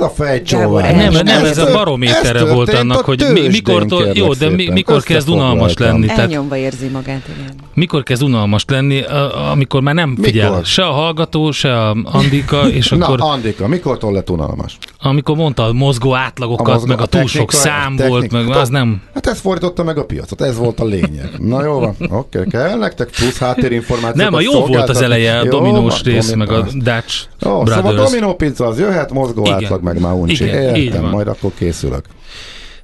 [0.00, 0.94] Ez a fejcsóvár?
[0.94, 5.02] Nem, nem, nem, ez a barométerre volt annak, hogy mi, mikor, jó, de mi, mikor
[5.02, 6.08] kezd unalmas lenni.
[6.08, 7.54] Elnyomva érzi magát, igen.
[7.74, 9.02] Mikor kezd unalmas lenni,
[9.50, 10.64] amikor már nem figyel mikor?
[10.64, 13.18] se a hallgató, se a Andika, és akkor...
[13.18, 14.78] Na, Andika, mikor lett unalmas?
[15.02, 18.48] Amikor mondta a mozgó átlagokat, a mozgó, meg a, a túl sok szám volt, meg
[18.48, 19.02] az nem...
[19.14, 21.30] Hát ez fordította meg a piacot, ez volt a lényeg.
[21.38, 24.24] Na jó van, oké, okay, kell nektek plusz háttérinformáció.
[24.24, 27.76] Nem, a jó volt az eleje, a dominós rész, meg a Dutch Jó, Brothers.
[27.76, 30.44] szóval a dominó pizza az jöhet, mozgó átlag meg már uncsi.
[30.44, 32.04] Igen, Értem, majd akkor készülök.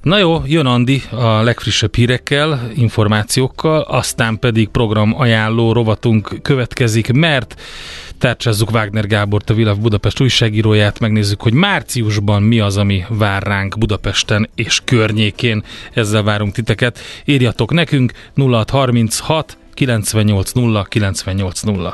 [0.01, 7.61] Na jó, jön Andi a legfrissebb hírekkel, információkkal, aztán pedig program ajánló rovatunk következik, mert
[8.17, 13.77] tárcsázzuk Wagner Gábort, a Világ Budapest újságíróját, megnézzük, hogy márciusban mi az, ami vár ránk
[13.77, 15.63] Budapesten és környékén.
[15.93, 16.99] Ezzel várunk titeket.
[17.25, 21.93] Írjatok nekünk 0636 980 980.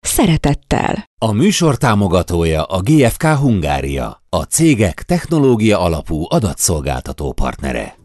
[0.00, 1.04] szeretettel.
[1.18, 7.98] A műsor támogatója a GFK Hungária, a cégek technológia alapú adatszolgáltató partnere.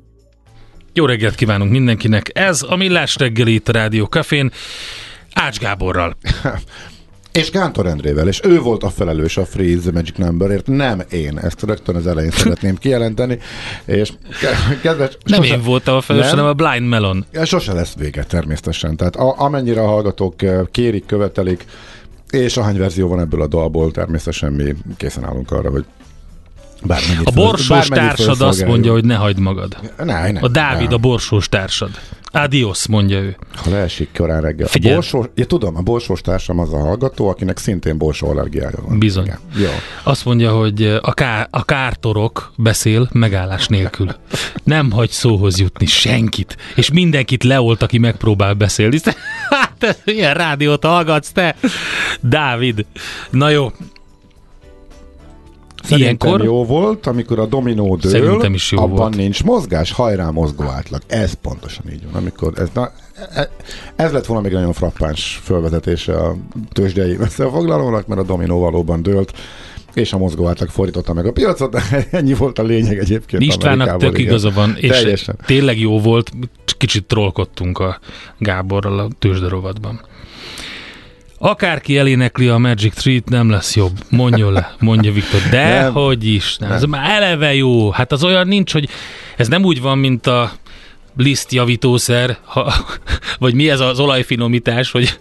[0.93, 2.29] Jó reggelt kívánunk mindenkinek!
[2.33, 4.51] Ez a Millás reggeli itt a Rádió Cafén
[5.33, 6.17] Ács Gáborral.
[7.35, 11.37] És Gántor Endrével, és ő volt a felelős a Freeze Magic Numberért, nem én.
[11.37, 13.39] Ezt rögtön az elején szeretném kijelenteni.
[13.85, 14.11] És
[14.81, 17.25] kedves, nem sose, én voltam a felelős, hanem a Blind Melon.
[17.43, 18.95] Sose lesz vége természetesen.
[18.95, 20.35] Tehát a, amennyire a hallgatók
[20.71, 21.65] kérik, követelik,
[22.29, 25.85] és ahány verzió van ebből a dalból, természetesen mi készen állunk arra, hogy
[26.83, 29.77] Bármennyit a borsós föl, társad azt mondja, hogy ne hagyd magad.
[29.97, 30.95] Ne, ne, a Dávid ne.
[30.95, 31.89] a borsós társad.
[32.35, 33.37] Adios, mondja ő.
[33.55, 34.67] Ha leesik korán reggel.
[34.73, 38.99] A borsós, ja, tudom, a borsós társam az a hallgató, akinek szintén borsó allergiája van.
[38.99, 39.23] Bizony.
[39.25, 39.39] Igen.
[39.57, 39.69] Jó.
[40.03, 44.15] Azt mondja, hogy a, ká- a kártorok beszél megállás nélkül.
[44.63, 46.57] Nem hagy szóhoz jutni senkit.
[46.75, 48.99] És mindenkit leolt, aki megpróbál beszélni.
[49.49, 51.55] Hát, ilyen rádiót hallgatsz te?
[52.21, 52.85] Dávid.
[53.29, 53.71] Na jó,
[55.85, 56.43] Szerintem Ilyenkor...
[56.43, 59.15] jó volt, amikor a dominó dől, Szerintem is jó abban volt.
[59.15, 61.01] nincs mozgás, hajrá mozgó átlag.
[61.07, 62.21] Ez pontosan így van.
[62.21, 62.91] Amikor ez, na,
[63.33, 63.49] e-
[63.95, 66.35] ez lett volna még nagyon frappáns felvezetése a
[66.71, 69.33] tőzsdei összefoglalónak, mert a dominó valóban dőlt
[69.93, 73.41] és a mozgó átlag fordította meg a piacot, de ennyi volt a lényeg egyébként.
[73.41, 75.37] Istvánnak tök igaza van, és Teljesen.
[75.45, 76.31] tényleg jó volt,
[76.77, 77.99] kicsit trollkodtunk a
[78.37, 80.01] Gáborral a tőzsderovatban.
[81.37, 83.91] Akárki elénekli a Magic Treat, nem lesz jobb.
[84.09, 85.41] Mondja le, mondja Viktor.
[85.49, 86.69] De nem, hogy is, nem.
[86.69, 86.77] nem.
[86.77, 87.91] Ez már eleve jó.
[87.91, 88.89] Hát az olyan nincs, hogy
[89.37, 90.51] ez nem úgy van, mint a
[91.17, 92.73] liszt javítószer, ha,
[93.39, 95.19] vagy mi ez az olajfinomítás, hogy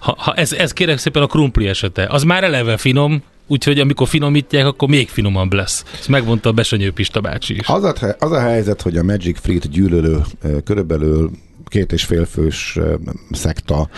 [0.00, 2.06] ha, ha ez, ez kérek szépen a krumpli esete.
[2.10, 5.84] Az már eleve finom, úgyhogy amikor finomítják, akkor még finomabb lesz.
[5.98, 7.66] Ezt megmondta a Besenyő Pista bácsi is.
[7.66, 10.20] Az a, az a helyzet, hogy a Magic Fruit gyűlölő
[10.64, 11.30] körülbelül
[11.70, 12.78] két és fél fős
[13.30, 13.88] szekta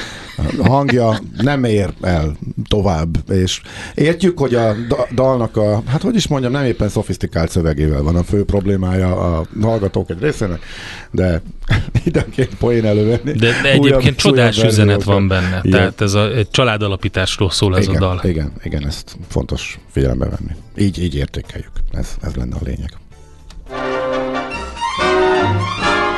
[0.58, 2.36] hangja nem ér el
[2.68, 3.60] tovább, és
[3.94, 4.74] értjük, hogy a
[5.14, 9.46] dalnak a, hát hogy is mondjam, nem éppen szofisztikált szövegével van a fő problémája a
[9.60, 10.62] hallgatók egy részének,
[11.10, 11.42] de
[12.04, 13.32] időnként poén elővenni.
[13.32, 15.78] De, de egyébként újabb, csodás újabb üzenet van benne, igen.
[15.78, 18.20] tehát ez a családalapításról szól ez igen, a dal.
[18.22, 20.52] Igen, igen, ezt fontos figyelembe venni.
[20.76, 23.01] Így, így értékeljük, ez, ez lenne a lényeg.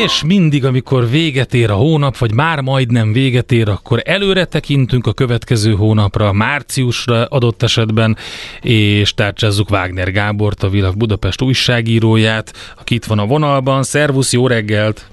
[0.00, 5.06] És mindig, amikor véget ér a hónap, vagy már majdnem véget ér, akkor előre tekintünk
[5.06, 8.16] a következő hónapra, márciusra adott esetben,
[8.60, 13.82] és tárcsázzuk Wagner Gábort, a Világ Budapest újságíróját, aki itt van a vonalban.
[13.82, 15.06] Szervusz, jó reggelt!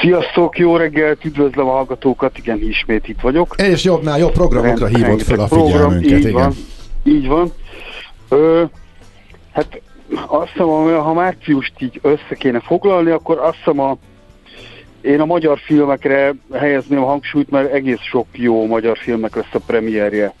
[0.00, 3.54] Sziasztok, jó reggelt, üdvözlöm a hallgatókat, igen, ismét itt vagyok.
[3.58, 6.32] És jobbnál jobb programokra hívott fel a figyelmünket, program, így igen.
[6.32, 6.54] Van,
[7.04, 7.52] így van.
[8.28, 8.64] Ö,
[9.52, 9.80] hát
[10.26, 10.66] azt hiszem,
[11.02, 13.96] ha márciust így össze kéne foglalni, akkor azt hiszem a
[15.00, 19.58] én a magyar filmekre helyezném a hangsúlyt, mert egész sok jó magyar filmek lesz a
[19.66, 20.34] premierje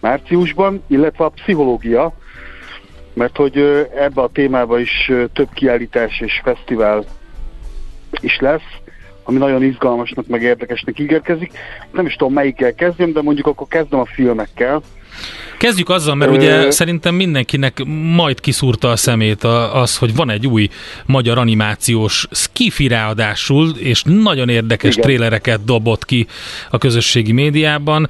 [0.00, 2.12] márciusban, illetve a pszichológia,
[3.12, 3.58] mert hogy
[3.96, 7.04] ebbe a témába is több kiállítás és fesztivál
[8.20, 8.78] is lesz,
[9.24, 11.52] ami nagyon izgalmasnak, meg érdekesnek ígérkezik.
[11.92, 14.82] Nem is tudom melyikkel kezdjem, de mondjuk akkor kezdem a filmekkel.
[15.60, 20.68] Kezdjük azzal, mert ugye szerintem mindenkinek majd kiszúrta a szemét az, hogy van egy új
[21.06, 25.04] magyar animációs skifi ráadásul, és nagyon érdekes Igen.
[25.04, 26.26] trélereket dobott ki
[26.70, 28.08] a közösségi médiában.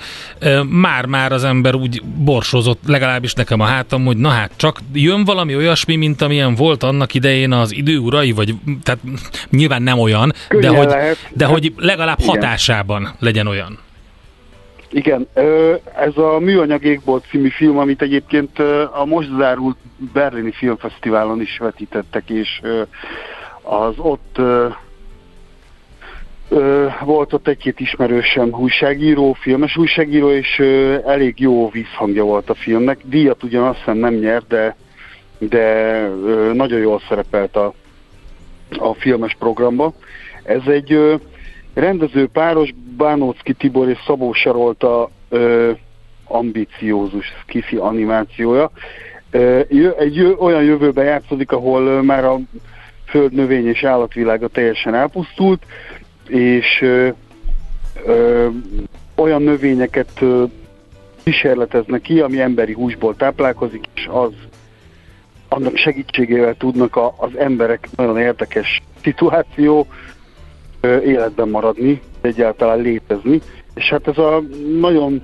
[0.69, 5.57] Már-már az ember úgy borsozott, legalábbis nekem a hátam, hogy na hát, csak jön valami
[5.57, 9.01] olyasmi, mint amilyen volt annak idején az időurai, vagy tehát
[9.51, 10.95] nyilván nem olyan, de hogy,
[11.33, 12.35] de hogy legalább Igen.
[12.35, 13.79] hatásában legyen olyan.
[14.93, 15.29] Igen,
[15.97, 18.59] ez a Műanyag Égbolt című film, amit egyébként
[18.93, 19.77] a most zárult
[20.13, 22.61] Berlini Filmfesztiválon is vetítettek, és
[23.63, 24.41] az ott
[27.05, 30.59] volt ott egy-két ismerősem újságíró, filmes újságíró, és
[31.07, 32.99] elég jó vízhangja volt a filmnek.
[33.05, 34.77] Díjat ugyan azt hiszem nem nyert, de,
[35.39, 36.09] de
[36.53, 37.75] nagyon jól szerepelt a,
[38.79, 39.93] a filmes programba.
[40.43, 41.21] Ez egy
[41.75, 45.71] rendező páros Bánócki Tibor és Szabó Sarolta ö,
[46.25, 48.71] ambiciózus skifi animációja.
[49.31, 49.61] Ö,
[49.99, 52.39] egy jö, olyan jövőben játszódik, ahol ö, már a
[53.07, 55.63] föld növény és állatvilága teljesen elpusztult,
[56.29, 57.09] és ö,
[58.07, 58.49] ö,
[59.15, 60.45] olyan növényeket ö,
[61.23, 64.33] kísérleteznek ki, ami emberi húsból táplálkozik, és az
[65.49, 69.87] annak segítségével tudnak a, az emberek nagyon érdekes szituáció,
[70.83, 73.41] életben maradni, egyáltalán létezni.
[73.75, 74.43] És hát ez a
[74.81, 75.23] nagyon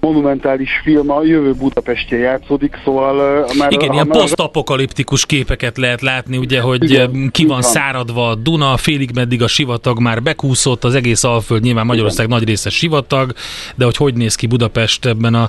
[0.00, 3.72] monumentális film a jövő Budapestje játszódik, szóval már...
[3.72, 8.76] Igen, ilyen posztapokaliptikus képeket lehet látni, ugye, hogy igen, ki van, van száradva a Duna,
[8.76, 12.38] félig meddig a sivatag már bekúszott, az egész Alföld, nyilván Magyarország igen.
[12.38, 13.32] nagy része sivatag,
[13.74, 15.48] de hogy hogy néz ki Budapest ebben a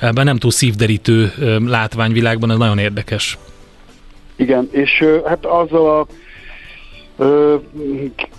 [0.00, 1.32] ebben nem túl szívderítő
[1.66, 3.38] látványvilágban, ez nagyon érdekes.
[4.36, 6.06] Igen, és hát azzal a
[7.16, 7.56] ö,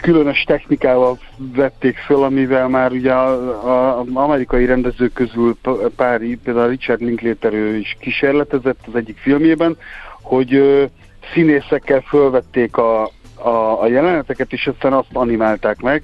[0.01, 5.57] különös technikával vették föl, amivel már ugye az amerikai rendezők közül
[5.95, 9.77] pár, például Richard Linklater ő is kísérletezett az egyik filmjében,
[10.21, 10.83] hogy ö,
[11.33, 13.03] színészekkel fölvették a,
[13.35, 16.03] a, a jeleneteket, és aztán azt animálták meg.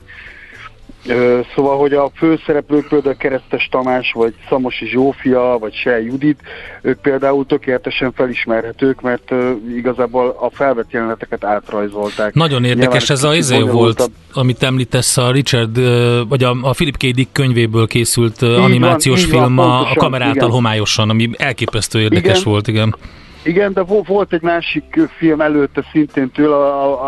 [1.56, 6.40] Szóval, hogy a főszereplők például Keresztes Tamás, vagy Szamosi Zsófia, vagy Se Judit,
[6.82, 9.32] ők például tökéletesen felismerhetők, mert
[9.78, 12.34] igazából a felvett jeleneteket átrajzolták.
[12.34, 15.80] Nagyon érdekes Nyilván ez a izé volt, amit említesz, a Richard,
[16.28, 17.06] vagy a, a Philip K.
[17.06, 20.50] Dick könyvéből készült így animációs van, film van, pontosan, a kameráltal igen.
[20.50, 22.52] homályosan, ami elképesztő érdekes igen.
[22.52, 22.96] volt, igen.
[23.44, 26.56] Igen, de volt egy másik film előtte szintén tőle,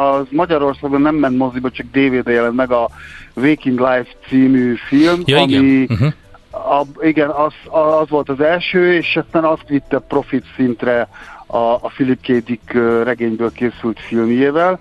[0.02, 2.90] az Magyarországon nem ment moziba, csak DVD jelent meg a
[3.36, 5.88] Waking Life című film, ja, ami igen.
[5.90, 6.14] Uh-huh.
[6.52, 7.54] A, igen, az,
[8.00, 11.08] az volt az első, és aztán azt vitte profit szintre
[11.46, 12.46] a, a Philip K.
[12.46, 14.80] Dick regényből készült filmjével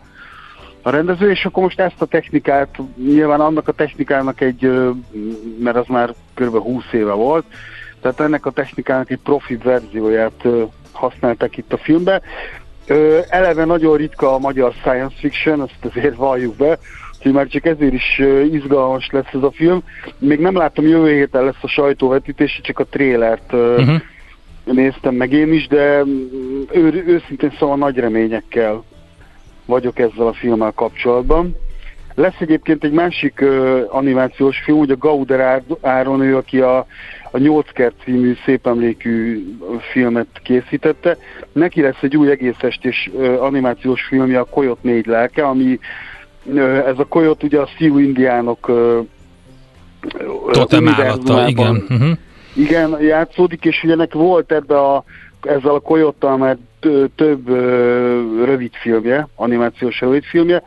[0.82, 4.70] a rendező, és akkor most ezt a technikát, nyilván annak a technikának egy,
[5.58, 6.56] mert az már kb.
[6.56, 7.44] 20 éve volt,
[8.00, 10.46] tehát ennek a technikának egy profit verzióját
[10.92, 12.22] használtak itt a filmben.
[13.28, 16.78] Eleve nagyon ritka a magyar science fiction, azt azért valljuk be,
[17.22, 19.82] Úgyhogy már csak ezért is izgalmas lesz ez a film.
[20.18, 24.00] Még nem láttam, jövő héten lesz a sajtóvetítés, csak a trélert uh-huh.
[24.64, 28.84] néztem meg én is, de mm, ő, őszintén szóval nagy reményekkel
[29.64, 31.56] vagyok ezzel a filmmel kapcsolatban.
[32.14, 36.86] Lesz egyébként egy másik uh, animációs film, ugye Gauder Áron, ő, aki a,
[37.34, 39.44] a Nyolckert című szép emlékű
[39.92, 41.16] filmet készítette.
[41.52, 45.78] Neki lesz egy új egész estés animációs filmje, a Koyot négy lelke, ami
[46.86, 48.70] ez a kolyot ugye a Sioux indiánok
[50.50, 51.84] Totem állata, igen.
[51.88, 52.10] Uh-huh.
[52.54, 55.04] Igen, játszódik, és ugye nek volt ebbe a,
[55.42, 56.56] ezzel a kolyottal már
[57.14, 57.48] több
[58.44, 60.62] rövid filmje, animációs rövid filmje,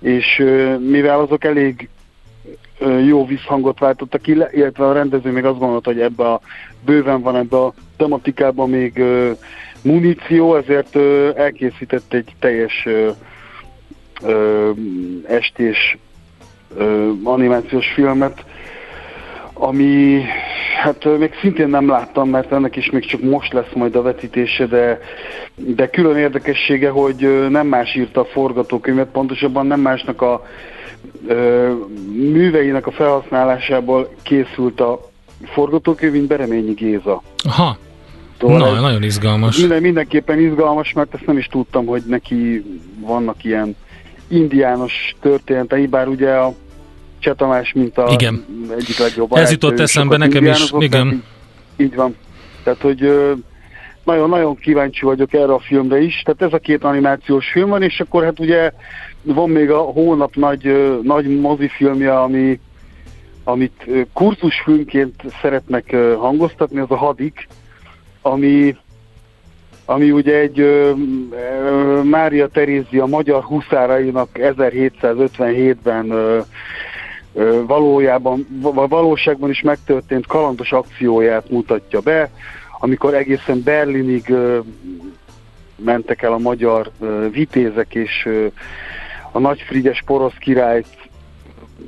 [0.00, 0.42] és
[0.78, 1.88] mivel azok elég
[3.06, 6.40] jó visszhangot váltottak ki, illetve a rendező még azt gondolta, hogy ebbe a
[6.84, 9.02] bőven van ebbe a tematikában még
[9.82, 10.96] muníció, ezért
[11.36, 12.88] elkészített egy teljes
[15.26, 15.98] estés
[17.22, 18.44] animációs filmet,
[19.60, 20.22] ami
[20.82, 24.66] hát még szintén nem láttam, mert ennek is még csak most lesz majd a vetítése,
[24.66, 25.00] de,
[25.54, 30.46] de külön érdekessége, hogy nem más írta a forgatókönyvet, pontosabban nem másnak a
[31.26, 31.72] ö,
[32.12, 35.00] műveinek a felhasználásából készült a
[35.44, 37.22] forgatókönyv, mint Bereményi Géza.
[37.44, 37.76] Aha.
[38.38, 39.58] Na, ez nagyon izgalmas.
[39.58, 42.64] Minden, mindenképpen izgalmas, mert ezt nem is tudtam, hogy neki
[43.00, 43.76] vannak ilyen
[44.28, 46.54] indiános történetei, bár ugye a
[47.20, 48.44] Cseh Tamás, mint a igen.
[48.78, 51.06] egyik legjobb Ez jutott eszembe nekem is, igen.
[51.76, 52.16] Így, így van.
[52.62, 53.12] Tehát, hogy
[54.04, 56.22] nagyon-nagyon kíváncsi vagyok erre a filmre is.
[56.24, 58.72] Tehát ez a két animációs film van, és akkor hát ugye
[59.22, 62.60] van még a hónap nagy, nagy mozifilmje, ami,
[63.44, 67.48] amit kurzusfilmként szeretnek hangoztatni, az a Hadik,
[68.22, 68.76] ami,
[69.84, 70.92] ami ugye egy ö,
[71.30, 76.40] ö, Mária Terézia magyar huszárainak 1757-ben ö, ö,
[77.66, 78.46] valójában,
[78.88, 82.30] valóságban is megtörtént kalandos akcióját mutatja be,
[82.78, 84.34] amikor egészen Berlinig
[85.76, 86.90] mentek el a magyar
[87.30, 88.28] vitézek, és
[89.32, 90.86] a nagy Frigyes porosz királyt,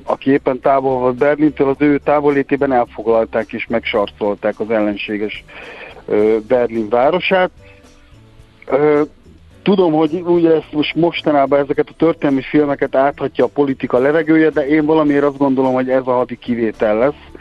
[0.05, 5.45] aki éppen távol volt Berlintől, az ő távolétében elfoglalták és megsarcolták az ellenséges
[6.49, 7.51] Berlin városát.
[9.63, 14.67] Tudom, hogy ugye ezt most mostanában ezeket a történelmi filmeket áthatja a politika levegője, de
[14.67, 17.33] én valamiért azt gondolom, hogy ez a hadi kivétel lesz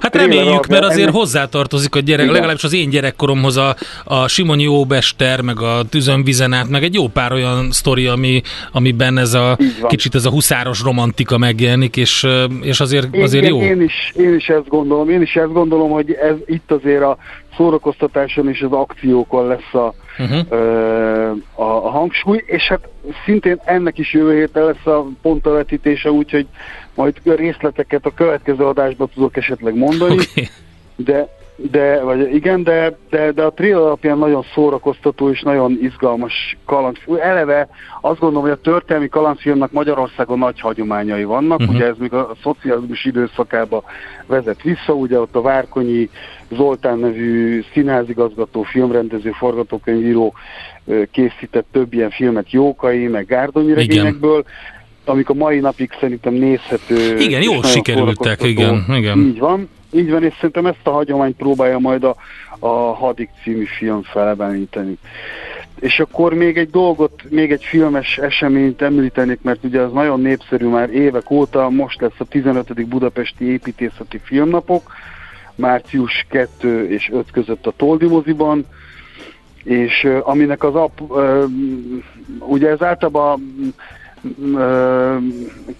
[0.00, 1.14] hát reméljük, mert azért ennek...
[1.14, 2.34] hozzátartozik a gyerek, Igen.
[2.34, 7.32] legalábbis az én gyerekkoromhoz a, a Simonyi Óbester, meg a Tüzönvizenát, meg egy jó pár
[7.32, 8.42] olyan sztori, ami,
[8.72, 12.26] amiben ez a kicsit ez a huszáros romantika megjelenik, és,
[12.60, 13.60] és azért, azért én, jó.
[13.60, 17.16] Én is, én is ezt gondolom, én is ezt gondolom, hogy ez itt azért a
[17.56, 20.46] szórakoztatáson és az akciókon lesz a, uh-huh.
[20.48, 22.88] ö, a, a hangsúly, és hát
[23.24, 26.46] szintén ennek is jövő héten lesz a pontavetítése, úgyhogy
[26.94, 30.48] majd részleteket a következő adásban tudok esetleg mondani, okay.
[30.96, 36.56] de de, vagy igen, de, de, de a trailer alapján nagyon szórakoztató és nagyon izgalmas
[36.64, 37.18] kalandfilm.
[37.20, 37.68] Eleve
[38.00, 41.74] azt gondolom, hogy a történelmi kalandfilmnek Magyarországon nagy hagyományai vannak, uh-huh.
[41.74, 43.84] ugye ez még a szocializmus időszakába
[44.26, 46.08] vezet vissza, ugye ott a Várkonyi
[46.50, 50.34] Zoltán nevű színházigazgató, filmrendező, forgatókönyvíró
[51.10, 54.44] készített több ilyen filmet Jókai, meg Gárdonyi regényekből,
[55.04, 57.18] amik a mai napig szerintem nézhető.
[57.18, 59.18] Igen, jól sikerültek, igen, igen.
[59.18, 62.16] Így van, így van, és szerintem ezt a hagyományt próbálja majd a,
[62.58, 64.98] a Hadik című film felebbeníteni.
[65.80, 70.66] És akkor még egy dolgot, még egy filmes eseményt említenék, mert ugye az nagyon népszerű
[70.66, 72.88] már évek óta, most lesz a 15.
[72.88, 74.92] Budapesti építészeti filmnapok,
[75.54, 78.66] március 2 és 5 között a Toldi moziban,
[79.64, 81.00] és aminek az ap,
[82.38, 83.40] ugye ez általában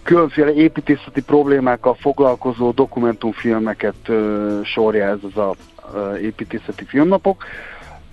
[0.03, 4.11] különféle építészeti problémákkal foglalkozó dokumentumfilmeket
[4.63, 5.55] sorja ez az a
[6.21, 7.45] építészeti filmnapok.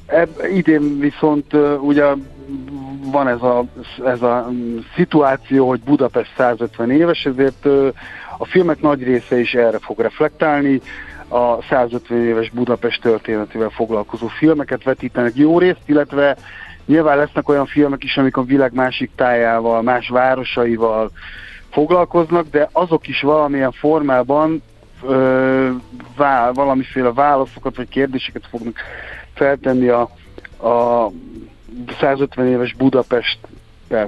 [0.06, 2.06] Ebb, idén viszont ugye
[3.12, 3.66] van ez a,
[4.06, 4.50] ez a
[4.96, 7.66] szituáció, hogy Budapest 150 éves, ezért
[8.38, 10.82] a filmek nagy része is erre fog reflektálni.
[11.28, 16.36] A 150 éves Budapest történetével foglalkozó filmeket vetítenek jó részt, illetve
[16.86, 21.12] Nyilván lesznek olyan filmek is, amik a világ másik tájával, más városaival
[21.70, 24.62] foglalkoznak, de azok is valamilyen formában
[25.04, 25.70] ö,
[26.16, 28.76] vá, valamiféle válaszokat vagy kérdéseket fognak
[29.34, 30.02] feltenni a,
[30.68, 31.12] a
[32.00, 33.38] 150 éves Budapest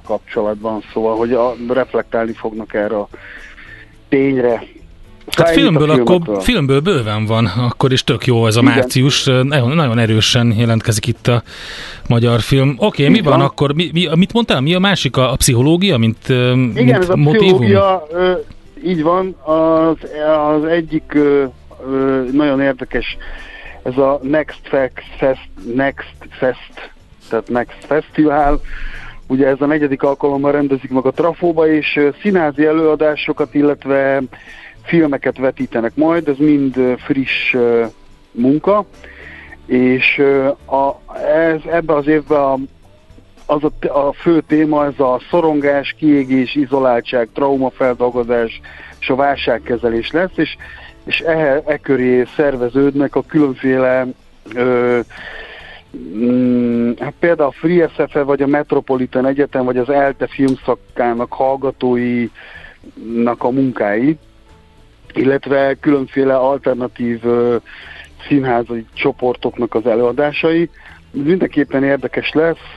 [0.03, 3.07] kapcsolatban, szóval, hogy a, reflektálni fognak erre a
[4.09, 4.63] tényre,
[5.35, 8.73] Hát filmből, akkor, filmből bőven van, akkor is tök jó ez a Igen.
[8.73, 11.43] március, nagyon, nagyon erősen jelentkezik itt a
[12.07, 12.75] magyar film.
[12.77, 13.45] Oké, okay, mi van, van.
[13.45, 17.09] akkor, mi, mi, mit mondtál, mi a másik, a, a pszichológia, mint, Igen, mint ez
[17.09, 17.59] a motivum?
[17.59, 18.07] pszichológia,
[18.85, 20.09] így van, az,
[20.53, 21.17] az egyik
[22.31, 23.17] nagyon érdekes,
[23.83, 24.59] ez a Next
[25.17, 26.91] Fest, Next Fest,
[27.29, 28.61] tehát Next Festival,
[29.27, 34.21] ugye ez a negyedik alkalommal rendezik meg a Trafóba, és színházi előadásokat, illetve
[34.85, 37.55] filmeket vetítenek majd, ez mind friss
[38.31, 38.85] munka,
[39.65, 40.21] és
[40.65, 42.57] a, ez, ebbe az évben a,
[43.45, 48.61] az a, a fő téma, ez a szorongás, kiégés, izoláltság, traumafeldolgozás
[48.99, 50.57] és a válságkezelés lesz, és,
[51.03, 54.07] és e, e köré szerveződnek a különféle
[54.53, 54.99] ö,
[55.97, 62.29] mm, hát például a Free SFE, vagy a Metropolitan Egyetem, vagy az ELTE filmszakának hallgatóinak
[63.37, 64.17] a munkái,
[65.15, 67.21] illetve különféle alternatív
[68.27, 70.69] színházi csoportoknak az előadásai.
[71.11, 72.75] Mindenképpen érdekes lesz.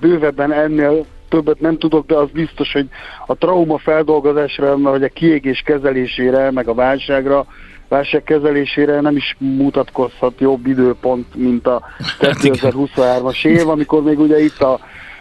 [0.00, 2.88] Bővebben ennél többet nem tudok, de az biztos, hogy
[3.26, 7.46] a trauma feldolgozásra, vagy a kiégés kezelésére, meg a válságra,
[7.88, 11.82] válság kezelésére nem is mutatkozhat jobb időpont, mint a
[12.20, 14.80] 2023-as év, amikor még ugye itt a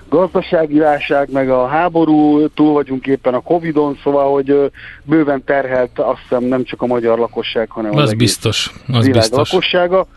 [0.09, 4.71] gazdasági válság, meg a háború, túl vagyunk éppen a Covid-on, szóval, hogy
[5.03, 9.21] bőven terhelt azt hiszem nem csak a magyar lakosság, hanem az, az biztos, az világ
[9.21, 9.51] biztos.
[9.51, 10.07] lakossága.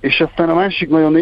[0.00, 1.16] És aztán a másik nagyon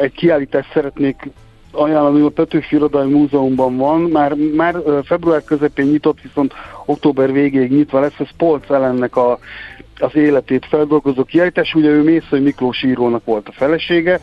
[0.00, 1.30] egy kiállítást szeretnék
[1.72, 6.52] ajánlani, a Petőfi Irodalmi Múzeumban van, már, már február közepén nyitott, viszont
[6.84, 9.38] október végéig nyitva lesz, ez Polc Ellennek a,
[9.98, 14.20] az életét feldolgozó kiállítás, ugye ő Mészői Miklós írónak volt a felesége,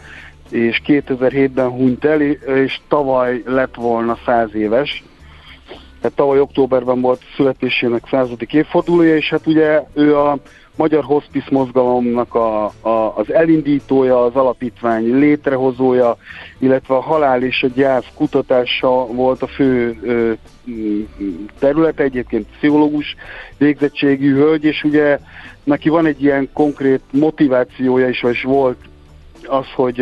[0.51, 5.03] és 2007-ben hunyt el, és tavaly lett volna száz éves.
[6.01, 10.37] Tehát tavaly októberben volt születésének századik évfordulója, és hát ugye ő a
[10.79, 16.17] Magyar Hospice mozgalomnak a, a, az elindítója, az alapítvány létrehozója,
[16.57, 20.31] illetve a halál és a gyász kutatása volt a fő ö,
[21.59, 23.15] területe, egyébként pszichológus
[23.57, 25.19] végzettségű hölgy, és ugye
[25.63, 28.77] neki van egy ilyen konkrét motivációja is, vagy volt
[29.45, 29.99] az, hogy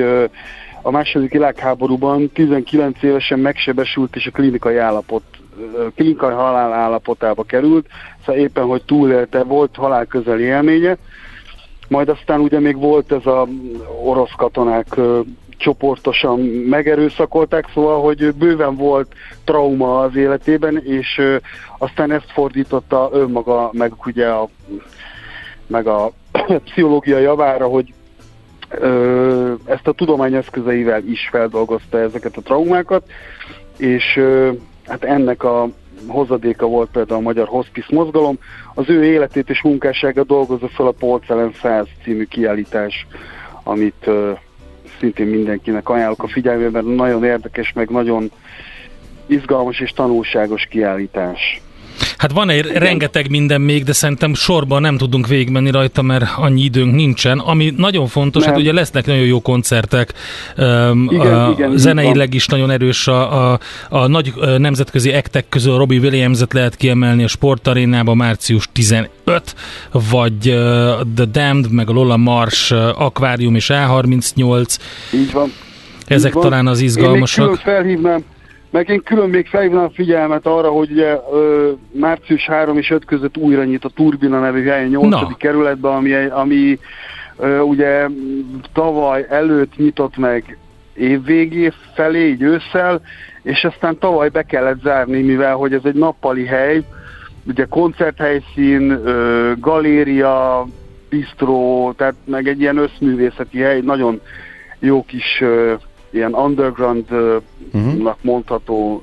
[0.81, 5.23] a második világháborúban 19 évesen megsebesült, és a klinikai állapot
[5.95, 7.87] klinikai halál állapotába került,
[8.25, 10.97] szóval éppen, hogy túlélte, volt halál közeli élménye,
[11.87, 13.47] majd aztán ugye még volt ez a
[14.03, 14.99] orosz katonák
[15.57, 19.13] csoportosan megerőszakolták, szóval, hogy bőven volt
[19.43, 21.21] trauma az életében, és
[21.77, 24.47] aztán ezt fordította önmaga, meg ugye a,
[25.67, 26.11] meg a
[26.65, 27.93] pszichológia javára, hogy
[28.69, 33.03] ö, ezt a tudomány eszközeivel is feldolgozta ezeket a traumákat,
[33.77, 34.19] és
[34.85, 35.69] hát ennek a
[36.07, 38.37] hozadéka volt például a Magyar Hospice mozgalom.
[38.73, 43.07] Az ő életét és munkássága dolgozza fel a Polcelen 100 című kiállítás,
[43.63, 44.09] amit
[44.99, 48.31] szintén mindenkinek ajánlok a figyelmében, nagyon érdekes, meg nagyon
[49.25, 51.61] izgalmas és tanulságos kiállítás.
[52.17, 56.61] Hát van egy rengeteg minden még, de szerintem sorban nem tudunk végigmenni rajta, mert annyi
[56.61, 57.39] időnk nincsen.
[57.39, 58.51] Ami nagyon fontos, nem.
[58.51, 60.13] hát ugye lesznek nagyon jó koncertek,
[60.57, 65.77] um, igen, a, igen, zeneileg is nagyon erős a, a, a nagy nemzetközi ektek közül
[65.77, 69.09] Robbie Williams-et lehet kiemelni a sportarénában március 15,
[69.91, 70.53] vagy uh,
[71.15, 74.77] The Damned, meg a Lola Mars uh, Aquarium és A38.
[75.13, 75.53] Így van.
[76.05, 76.43] Ezek Így van.
[76.43, 77.45] talán az izgalmasak.
[77.45, 78.23] Én még felhívnám
[78.69, 83.05] meg én külön még felhívnám a figyelmet arra, hogy ugye ö, március 3 és 5
[83.05, 85.09] között újra nyit a Turbina nevű hely a 8.
[85.09, 85.35] Na.
[85.37, 86.79] kerületben, ami, ami
[87.37, 88.07] ö, ugye
[88.73, 90.57] tavaly előtt nyitott meg
[90.93, 93.01] évvégé felé, így ősszel,
[93.43, 96.83] és aztán tavaly be kellett zárni, mivel hogy ez egy nappali hely,
[97.47, 100.65] ugye koncerthelyszín, ö, galéria,
[101.09, 104.21] bistró, tehát meg egy ilyen összművészeti hely, nagyon
[104.79, 105.73] jó kis ö,
[106.17, 107.41] ilyen undergroundnak
[107.73, 108.15] uh-huh.
[108.21, 109.01] mondható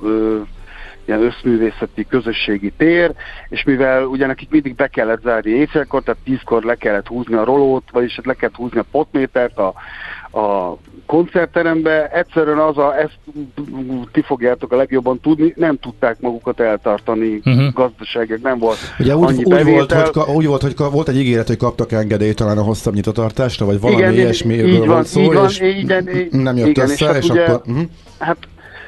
[1.05, 3.11] ilyen összművészeti közösségi tér,
[3.49, 7.43] és mivel ugye nekik mindig be kellett zárni éjszakor, tehát tízkor le kellett húzni a
[7.43, 9.73] rolót, vagyis le kellett húzni a potmétert a,
[10.39, 13.19] a koncertterembe, egyszerűen az a, ezt
[14.11, 17.73] ti fogjátok a legjobban tudni, nem tudták magukat eltartani, uh-huh.
[17.73, 21.47] gazdaságok nem volt Ugye úgy, annyi úgy volt, hogy, úgy volt, hogy volt egy ígéret,
[21.47, 25.33] hogy kaptak engedélyt talán a hosszabb nyitatartásra, vagy valami igen, ilyesmiről így van, szó, így
[25.33, 27.61] van, és igen, nem jött igen, össze, és, hát és ugye, akkor...
[27.65, 27.85] Uh-huh.
[28.19, 28.37] Hát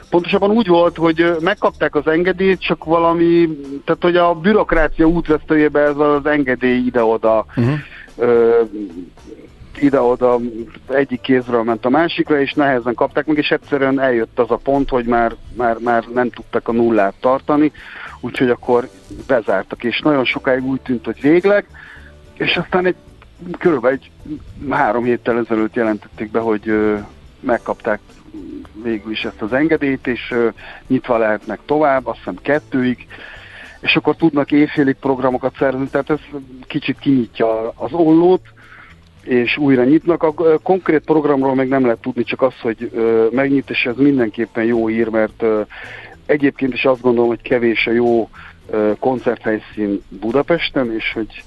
[0.10, 3.50] Pontosabban úgy volt, hogy megkapták az engedélyt, csak valami,
[3.86, 7.74] tehát hogy a bürokrácia útvesztőjébe ez az engedély ide-oda uh-huh.
[8.18, 8.62] ö,
[9.80, 10.40] ide-oda
[10.88, 14.90] egyik kézről ment a másikra, és nehezen kapták meg, és egyszerűen eljött az a pont,
[14.90, 17.72] hogy már, már, már nem tudtak a nullát tartani,
[18.20, 18.90] úgyhogy akkor
[19.28, 21.66] bezártak, és nagyon sokáig úgy tűnt, hogy végleg,
[22.34, 22.96] és aztán egy
[23.58, 24.12] körülbelül egy
[24.70, 26.74] három héttel ezelőtt jelentették be, hogy
[27.40, 28.00] megkapták
[28.84, 30.36] végül is ezt az engedélyt, és
[30.88, 33.08] nyitva lehetnek tovább, azt hiszem kettőig,
[33.80, 36.20] és akkor tudnak éjfélig programokat szervezni, tehát ez
[36.68, 38.42] kicsit kinyitja az ollót,
[39.24, 40.24] és újra nyitnak.
[40.24, 42.92] A konkrét programról még nem lehet tudni, csak az, hogy
[43.32, 45.44] megnyit, és ez mindenképpen jó ír, mert
[46.26, 48.30] egyébként is azt gondolom, hogy kevés a jó
[49.00, 51.44] koncerthelyszín Budapesten, és hogy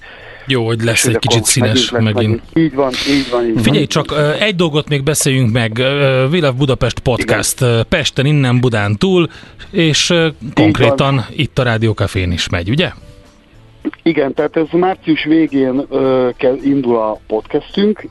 [0.47, 2.15] jó, hogy lesz egy kicsit színes megint.
[2.15, 2.43] megint.
[2.55, 3.47] Így van, így van.
[3.47, 5.83] Így Figyelj, csak egy dolgot még beszéljünk meg.
[6.31, 7.61] Vilav Budapest Podcast.
[7.61, 7.87] Igen.
[7.89, 9.29] Pesten, innen Budán túl,
[9.71, 10.15] és
[10.55, 12.91] konkrétan itt a Rádió Cafén is megy, ugye?
[14.03, 18.09] Igen, tehát ez március végén ö, kell, indul a podcastünk.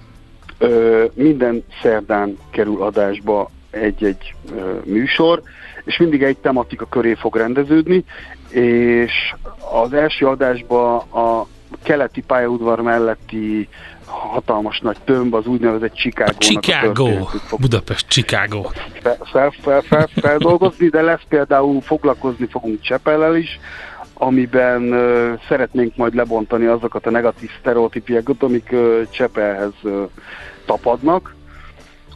[0.58, 5.42] Ö, minden szerdán kerül adásba egy-egy ö, műsor,
[5.84, 8.04] és mindig egy tematika köré fog rendeződni,
[8.50, 9.34] és
[9.84, 11.46] az első adásban a
[11.84, 13.68] keleti pályaudvar melletti
[14.06, 16.38] hatalmas nagy tömb, az úgynevezett Chicago.
[16.38, 17.28] Chicago,
[17.60, 18.62] Budapest, Chicago.
[19.02, 23.60] Fel, fel, fel, fel, feldolgozni, de lesz például, foglalkozni fogunk Csepellel is,
[24.14, 30.10] amiben uh, szeretnénk majd lebontani azokat a negatív sztereotípiákat, amik uh, Csepelhez uh,
[30.66, 31.36] tapadnak.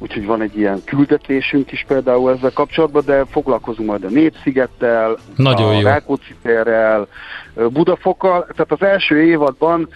[0.04, 5.76] Úgyhogy van egy ilyen küldetésünk is például ezzel kapcsolatban, de foglalkozunk majd a Népszigettel, Nagyon
[5.76, 7.08] a Rákóczi térrel,
[7.54, 9.90] Budafokkal, tehát az első évadban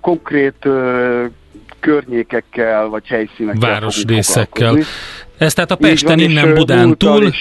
[0.00, 0.68] konkrét
[1.80, 4.78] környékekkel vagy helyszínekkel Városrészekkel.
[5.38, 7.32] Ez tehát a Pesten van, innen Budán túl.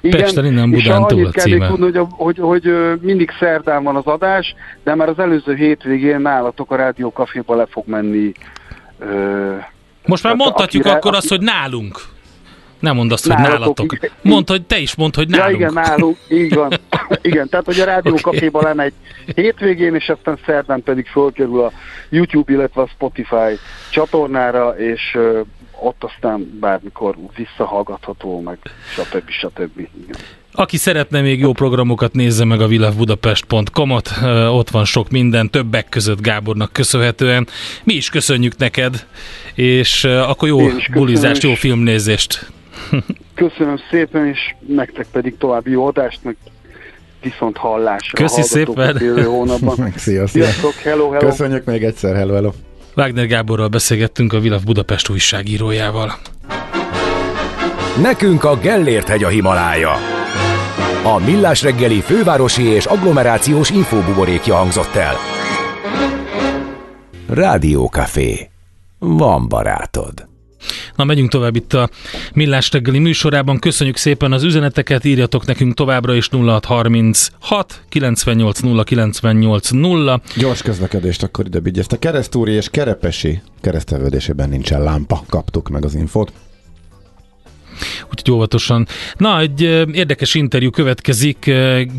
[0.00, 1.66] Igen, Pesten innen Budán túl a címe.
[1.66, 6.70] Tudni, hogy, hogy, hogy, mindig szerdán van az adás, de már az előző hétvégén nálatok
[6.70, 8.32] a Rádió Caféba le fog menni.
[10.06, 12.00] Most már mondhatjuk akire, akkor azt, hogy nálunk.
[12.80, 13.78] Nem mondd azt, hogy nálatok.
[13.78, 14.10] nálatok.
[14.22, 15.50] Mondd, hogy te is mondd, hogy nálunk.
[15.50, 16.72] Ja, igen, nálunk, így van.
[17.22, 18.32] igen, tehát hogy a Rádió okay.
[18.32, 18.92] Caféba lemegy
[19.34, 21.72] hétvégén, és aztán szerdán pedig fölkerül a
[22.08, 23.58] YouTube, illetve a Spotify
[23.90, 25.18] csatornára, és
[25.80, 28.58] ott aztán bármikor visszahallgatható, meg
[28.94, 29.30] stb.
[29.30, 29.78] stb.
[29.78, 30.16] Igen.
[30.52, 34.10] Aki szeretne még jó programokat, nézze meg a villavbudapest.com-ot,
[34.48, 37.46] ott van sok minden, többek között Gábornak köszönhetően.
[37.84, 39.06] Mi is köszönjük neked,
[39.54, 40.58] és akkor jó
[40.92, 42.50] bulizást, jó filmnézést!
[43.34, 46.36] Köszönöm szépen, és nektek pedig további jó adást, meg
[47.22, 48.18] viszont hallásra.
[48.18, 49.24] Köszi szépen!
[49.24, 49.92] Hónapban.
[49.96, 50.46] Szia, szia.
[50.82, 51.28] hello, hello.
[51.28, 52.50] Köszönjük még egyszer, hello, hello.
[52.96, 56.14] Wagner Gáborral beszélgettünk a Vilav Budapest újságírójával.
[58.02, 59.92] Nekünk a Gellért hegy a Himalája.
[61.02, 65.14] A Millás reggeli fővárosi és agglomerációs infóbuborékja hangzott el.
[67.90, 68.50] Café.
[68.98, 70.35] Van barátod.
[70.96, 71.90] Na, megyünk tovább itt a
[72.34, 73.58] Millás reggeli műsorában.
[73.58, 80.20] Köszönjük szépen az üzeneteket, írjatok nekünk továbbra is 0636 98 0 98 0.
[80.36, 85.22] Gyors közlekedést akkor ide a Keresztúri és Kerepesi keresztelődésében nincsen lámpa.
[85.28, 86.32] Kaptuk meg az infót
[88.10, 88.86] úgyhogy óvatosan.
[89.16, 89.60] Na, egy
[89.92, 91.44] érdekes interjú következik.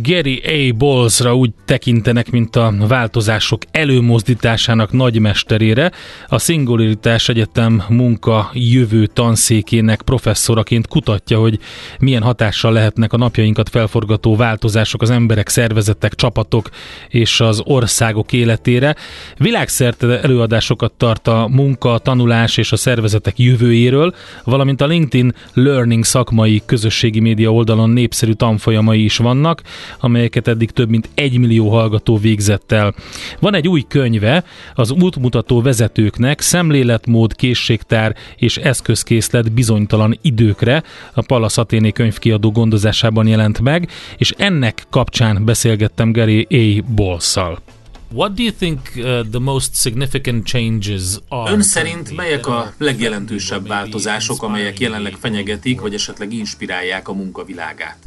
[0.03, 0.73] Gary A.
[0.73, 5.91] Bowlesra úgy tekintenek, mint a változások előmozdításának nagymesterére.
[6.27, 11.59] A Singularitás Egyetem munka jövő tanszékének professzoraként kutatja, hogy
[11.99, 16.69] milyen hatással lehetnek a napjainkat felforgató változások az emberek, szervezetek, csapatok
[17.09, 18.95] és az országok életére.
[19.37, 24.13] Világszerte előadásokat tart a munka, a tanulás és a szervezetek jövőjéről,
[24.43, 25.33] valamint a LinkedIn
[25.67, 29.61] Learning szakmai közösségi média oldalon népszerű tanfolyamai is vannak,
[29.99, 32.93] amelyeket eddig több mint egy millió hallgató végzett el.
[33.39, 34.43] Van egy új könyve
[34.73, 43.61] az útmutató vezetőknek, szemléletmód, készségtár és eszközkészlet bizonytalan időkre, a Palasz Athéné könyvkiadó gondozásában jelent
[43.61, 46.83] meg, és ennek kapcsán beszélgettem Gary A.
[46.93, 47.66] Bolszal.
[48.13, 51.51] What do you think uh, the most significant changes are?
[51.51, 57.97] Ön szerint melyek a legjelentősebb változások, amelyek jelenleg fenyegetik, vagy esetleg inspirálják a munkavilágát?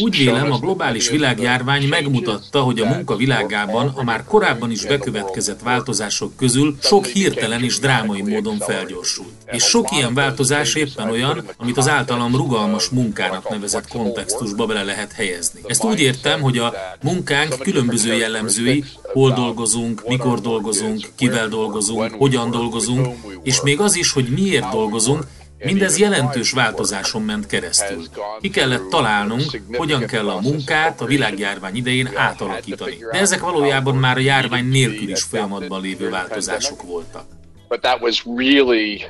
[0.00, 6.36] Úgy vélem, a globális világjárvány megmutatta, hogy a munkavilágában a már korábban is bekövetkezett változások
[6.36, 9.28] közül sok hirtelen és drámai módon felgyorsult.
[9.52, 15.12] És sok ilyen változás éppen olyan, amit az általam rugalmas munkának nevezett kontextusba bele lehet
[15.12, 15.60] helyezni.
[15.66, 22.14] Ezt úgy értem, hogy a munkánk munkánk különböző jellemzői, hol dolgozunk, mikor dolgozunk, kivel dolgozunk,
[22.18, 23.06] hogyan dolgozunk,
[23.42, 25.24] és még az is, hogy miért dolgozunk,
[25.64, 28.04] Mindez jelentős változáson ment keresztül.
[28.40, 32.96] Ki kellett találnunk, hogyan kell a munkát a világjárvány idején átalakítani.
[33.12, 37.24] De ezek valójában már a járvány nélkül is folyamatban lévő változások voltak.
[37.68, 39.02] But that was really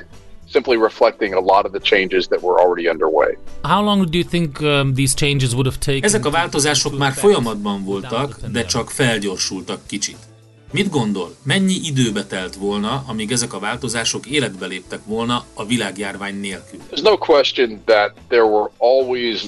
[0.53, 3.36] simply reflecting a lot of the changes that were already underway.
[3.62, 6.05] How long do you think um, these changes would have taken?
[6.05, 10.16] Ezek a változások már folyamatban voltak, de csak felgyorsultak kicsit.
[10.72, 16.34] Mit gondol, mennyi időbe telt volna, amíg ezek a változások életbe léptek volna a világjárvány
[16.40, 16.78] nélkül?
[16.90, 19.44] There's no question that there were always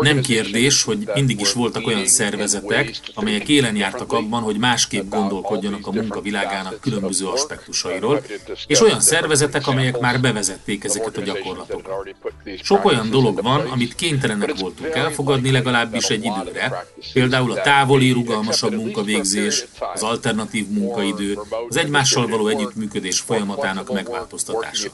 [0.00, 5.86] nem kérdés, hogy mindig is voltak olyan szervezetek, amelyek élen jártak abban, hogy másképp gondolkodjanak
[5.86, 8.22] a munkavilágának különböző aspektusairól,
[8.66, 12.14] és olyan szervezetek, amelyek már bevezették ezeket a gyakorlatokat.
[12.62, 18.74] Sok olyan dolog van, amit kénytelenek voltunk elfogadni legalábbis egy időre, például a távoli, rugalmasabb
[18.74, 19.64] munkavégzés,
[19.94, 21.38] az alternatív munkaidő,
[21.68, 24.88] az egymással való együttműködés folyamatának megváltoztatása.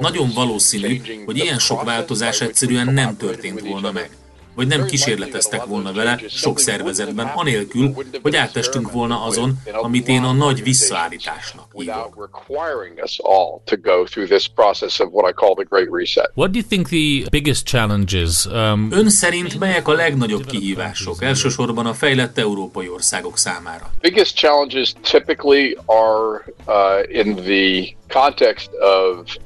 [0.00, 4.10] Nagyon valószínű, hogy ilyen sok változás egyszerűen nem történt volna meg
[4.54, 10.32] vagy nem kísérleteztek volna vele sok szervezetben, anélkül, hogy áttestünk volna azon, amit én a
[10.32, 12.40] nagy visszaállításnak hívok.
[16.34, 18.46] What do you think the biggest challenges?
[18.46, 23.90] Um, Ön szerint melyek a legnagyobb kihívások, elsősorban a fejlett európai országok számára?
[24.00, 29.36] Biggest challenges typically are uh, in the context of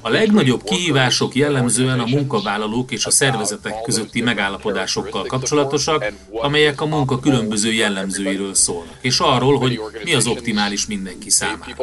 [0.00, 7.20] A legnagyobb kihívások jellemzően a munkavállalók és a szervezetek közötti megállapodásokkal kapcsolatosak, amelyek a munka
[7.20, 11.74] különböző jellemzőiről szólnak, és arról, hogy mi az optimális mindenki számára.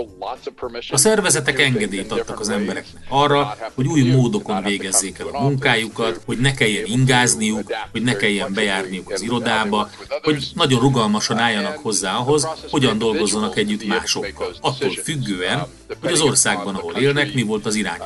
[0.90, 6.38] A szervezetek engedélyt adtak az embereknek arra, hogy új módokon végezzék el a munkájukat, hogy
[6.38, 9.90] ne kelljen ingázniuk, hogy ne kelljen bejárniuk az irodába,
[10.22, 15.68] hogy nagyon rugalmasan álljanak hozzá ahhoz, hogyan dolgozzanak együtt másokkal, attól függően,
[16.02, 18.00] hogy az országban, ahol élnek, mi volt az irány.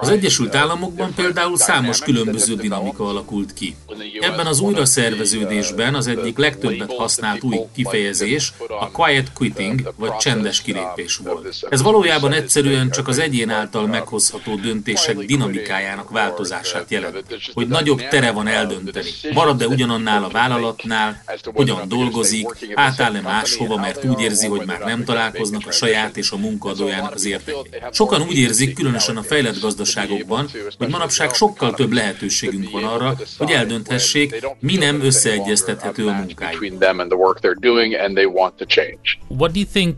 [0.00, 3.76] Az Egyesült Államokban például számos különböző dinamika alakult ki.
[4.20, 11.16] Ebben az újraszerveződésben az egyik legtöbbet használt új kifejezés a quiet quitting, vagy csendes kilépés
[11.16, 11.66] volt.
[11.70, 18.30] Ez valójában egyszerűen csak az egyén által meghozható döntések dinamikájának változását jelent, hogy nagyobb tere
[18.30, 19.10] van eldönteni.
[19.32, 21.22] Marad-e ugyanannál a vállalatnál,
[21.54, 26.36] hogyan dolgozik, átáll-e máshova, mert úgy érzi, hogy már nem találkoznak a saját és a
[26.36, 27.80] munkaadójának az érdekei.
[27.92, 30.48] Sokan úgy érzik, különösen a fejlett gazdaságokban,
[30.78, 36.60] hogy manapság sokkal több lehetőségünk van arra, hogy eldönthessék, mi nem összeegyeztethető a munkájuk.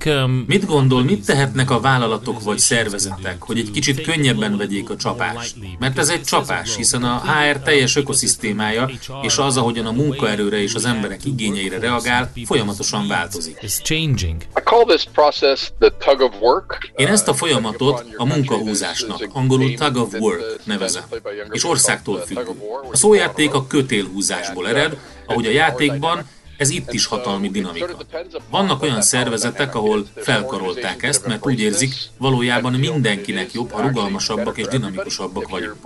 [0.07, 4.97] Um, mit gondol, mit tehetnek a vállalatok vagy szervezetek, hogy egy kicsit könnyebben vegyék a
[4.97, 5.57] csapást?
[5.79, 8.91] Mert ez egy csapás, hiszen a HR teljes ökoszisztémája
[9.23, 13.59] és az, ahogyan a munkaerőre és az emberek igényeire reagál, folyamatosan változik.
[16.97, 21.03] Én én ezt a folyamatot a munkahúzásnak, angolul tug of work nevezem,
[21.51, 22.39] és országtól függ.
[22.91, 26.29] A szójáték a kötélhúzásból ered, ahogy a játékban
[26.59, 27.97] ez itt is hatalmi dinamika.
[28.51, 34.67] Vannak olyan szervezetek, ahol felkarolták ezt, mert úgy érzik, valójában mindenkinek jobb, ha rugalmasabbak és
[34.67, 35.77] dinamikusabbak vagyunk.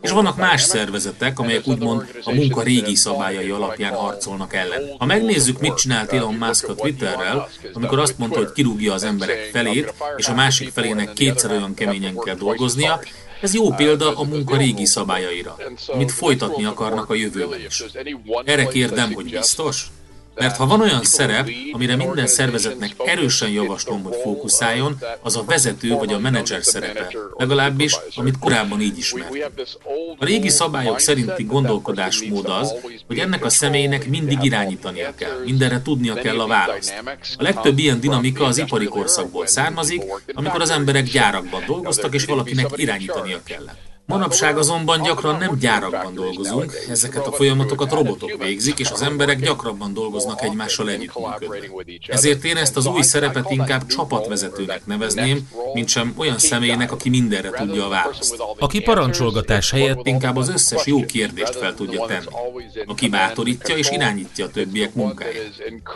[0.00, 4.82] És vannak más szervezetek, amelyek úgymond a munka régi szabályai alapján harcolnak ellen.
[4.98, 9.48] Ha megnézzük, mit csinált Elon Musk a Twitterrel, amikor azt mondta, hogy kirúgja az emberek
[9.52, 13.00] felét, és a másik felének kétszer olyan keményen kell dolgoznia,
[13.40, 15.56] ez jó példa a munka régi szabályaira,
[15.86, 17.84] amit folytatni akarnak a jövőben is.
[18.44, 19.90] Erre kérdem, hogy biztos?
[20.34, 25.94] Mert ha van olyan szerep, amire minden szervezetnek erősen javaslom, hogy fókuszáljon, az a vezető
[25.94, 29.60] vagy a menedzser szerepe, legalábbis, amit korábban így ismert.
[30.18, 32.74] A régi szabályok szerinti gondolkodásmód az,
[33.06, 37.02] hogy ennek a személynek mindig irányítania kell, mindenre tudnia kell a választ.
[37.36, 40.02] A legtöbb ilyen dinamika az ipari korszakból származik,
[40.32, 43.91] amikor az emberek gyárakban dolgoztak, és valakinek irányítania kellett.
[44.06, 49.94] Manapság azonban gyakran nem gyárakban dolgozunk, ezeket a folyamatokat robotok végzik, és az emberek gyakrabban
[49.94, 51.56] dolgoznak egymással együttműködve.
[52.06, 57.50] Ezért én ezt az új szerepet inkább csapatvezetőnek nevezném, mint sem olyan személynek, aki mindenre
[57.50, 58.42] tudja a választ.
[58.58, 62.24] Aki parancsolgatás helyett inkább az összes jó kérdést fel tudja tenni.
[62.86, 65.50] Aki bátorítja és irányítja a többiek munkáját.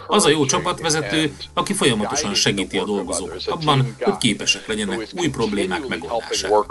[0.06, 5.86] Az a jó csapatvezető, aki folyamatosan segíti a dolgozókat abban, hogy képesek legyenek új problémák
[5.86, 6.64] megoldására.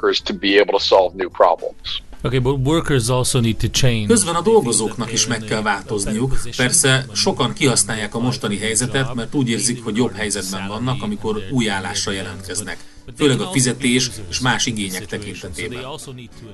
[2.26, 4.08] Okay, but workers also need to change.
[4.08, 6.40] Közben a dolgozóknak is meg kell változniuk.
[6.58, 11.70] Persze sokan kihasználják a mostani helyzetet, mert úgy érzik, hogy jobb helyzetben vannak, amikor új
[11.70, 12.78] állásra jelentkeznek.
[13.18, 15.82] Főleg a fizetés és más igények tekintetében.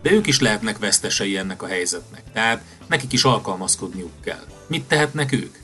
[0.02, 2.24] De ők is lehetnek vesztesei ennek a helyzetnek.
[2.34, 4.44] Tehát nekik is alkalmazkodniuk kell.
[4.68, 5.56] Mit tehetnek ők?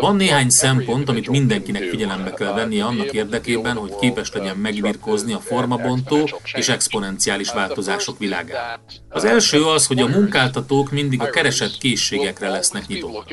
[0.00, 5.38] Van néhány szempont, amit mindenkinek figyelembe kell vennie annak érdekében, hogy képes legyen megbirkózni a
[5.38, 8.80] formabontó és exponenciális változások világában.
[9.08, 13.24] Az első az, hogy a munkáltatók mindig a keresett készségekre lesznek nyitók.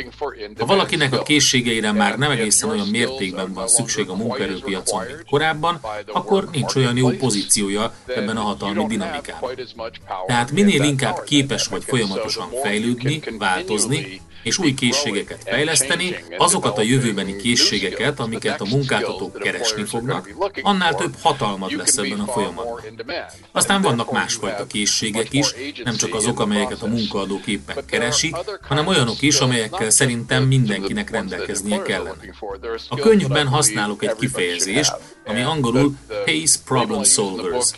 [0.60, 5.80] Ha valakinek a készségeire már nem egészen olyan mértékben van szükség a munkaerőpiacon, mint korábban,
[6.14, 9.52] akkor nincs olyan jó pozíciója ebben a hatalmi dinamikában.
[10.28, 17.36] Tehát minél inkább képes vagy folyamatosan fejlődni, változni, és új készségeket fejleszteni, azokat a jövőbeni
[17.36, 20.30] készségeket, amiket a munkáltatók keresni fognak,
[20.62, 22.82] annál több hatalmad lesz ebben a folyamatban.
[23.52, 29.22] Aztán vannak másfajta készségek is, nem csak azok, amelyeket a munkaadók éppen keresi, hanem olyanok
[29.22, 32.36] is, amelyekkel szerintem mindenkinek rendelkeznie kellene.
[32.90, 34.94] A könyvben használok egy kifejezést,
[35.26, 35.96] ami angolul
[36.26, 37.72] Pace Problem Solvers.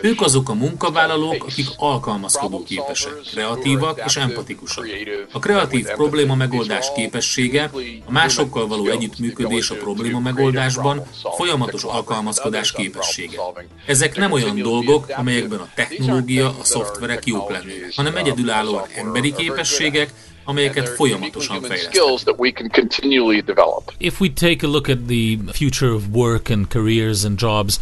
[0.00, 4.86] Ők azok a munkavállalók, akik alkalmazkodó képesek, kreatívak és empatikusak.
[5.32, 7.70] A kreatív probléma megoldás képessége,
[8.04, 11.02] a másokkal való együttműködés a probléma megoldásban,
[11.36, 13.38] folyamatos alkalmazkodás képessége.
[13.86, 20.12] Ezek nem olyan dolgok, amelyekben a technológia, a szoftverek jók lennének, hanem egyedülállóan emberi képességek,
[20.44, 22.34] amelyeket folyamatosan fejlesztünk.
[23.98, 27.78] If we take a look at the future of work and careers and jobs,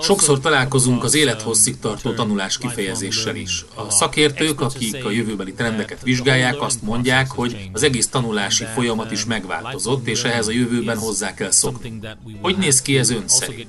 [0.00, 3.64] Sokszor találkozunk az élethosszig tartó tanulás kifejezéssel is.
[3.74, 9.24] A szakértők, akik a jövőbeli trendeket vizsgálják, azt mondják, hogy az egész tanulási folyamat is
[9.24, 11.98] megváltozott, és ehhez a jövőben hozzá kell szokni.
[12.40, 13.68] Hogy néz ki ez ön szerint?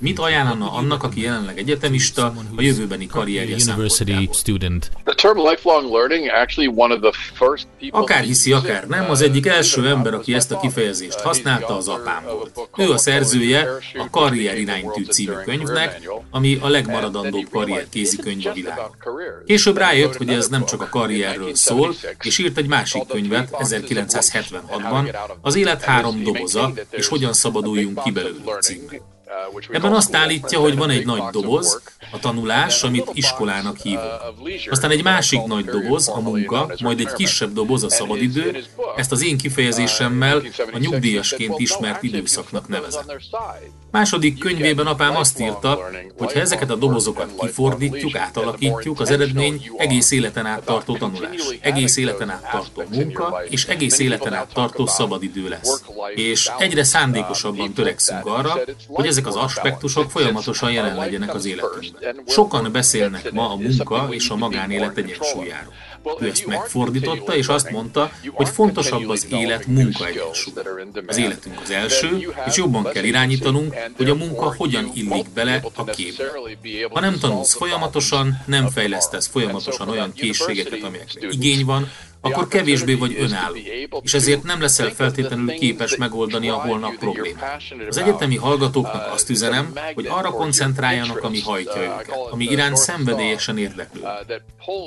[0.00, 4.24] Mit ajánlana annak, aki jelenleg egyetemista, a jövőbeni karrierje szempontjából?
[7.90, 12.24] Akár hiszi, akár nem, az egyik első ember, aki ezt a kifejezést használta, az apám
[12.24, 12.68] volt.
[12.76, 18.96] Ő a szerzője a Karrier iránytű című könyvnek, ami a legmaradandóbb karrier kézikönyv a világon.
[19.46, 25.14] Később rájött, hogy ez nem csak a karrierről szól, és írt egy másik könyvet 1976-ban,
[25.40, 29.11] az élet három doboza, és hogyan szabaduljunk ki belőle címmel.
[29.70, 34.20] Ebben azt állítja, hogy van egy nagy doboz, a tanulás, amit iskolának hívunk.
[34.70, 38.64] Aztán egy másik nagy doboz, a munka, majd egy kisebb doboz, a szabadidő,
[38.96, 43.04] ezt az én kifejezésemmel a nyugdíjasként ismert időszaknak nevezem.
[43.90, 50.10] Második könyvében apám azt írta, hogy ha ezeket a dobozokat kifordítjuk, átalakítjuk, az eredmény egész
[50.10, 55.48] életen át tartó tanulás, egész életen át tartó munka, és egész életen át tartó szabadidő
[55.48, 55.82] lesz.
[56.14, 62.22] És egyre szándékosabban törekszünk arra, hogy ezek az aspektusok folyamatosan jelen legyenek az életünkben.
[62.26, 65.72] Sokan beszélnek ma a munka és a magánélet egyensúlyáról.
[66.20, 70.54] Ő ezt megfordította, és azt mondta, hogy fontosabb az élet munka egyensúly.
[71.06, 75.84] Az életünk az első, és jobban kell irányítanunk, hogy a munka hogyan illik bele a
[75.84, 76.24] képbe.
[76.90, 81.90] Ha nem tanulsz folyamatosan, nem fejlesztesz folyamatosan olyan készségeket, amelyekre igény van,
[82.22, 83.56] akkor kevésbé vagy önálló,
[84.02, 87.62] és ezért nem leszel feltétlenül képes megoldani a holnap problémát.
[87.88, 94.00] Az egyetemi hallgatóknak azt üzenem, hogy arra koncentráljanak, ami hajtja őket, ami iránt szenvedélyesen érdeklő.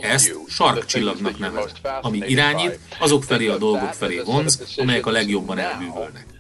[0.02, 1.72] Ezt sarkcsillagnak nevez,
[2.02, 6.35] ami irányít, azok felé a dolgok felé vonz, amelyek a legjobban elbűvölnek.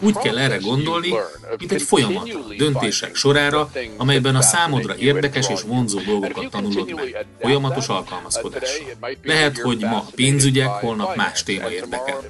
[0.00, 1.14] Úgy kell erre gondolni,
[1.58, 7.26] mint egy folyamatra, döntések sorára, amelyben a számodra érdekes és vonzó dolgokat tanulod meg.
[7.40, 8.86] Folyamatos alkalmazkodással.
[9.22, 12.20] Lehet, hogy ma pénzügyek, holnap más téma érdekel.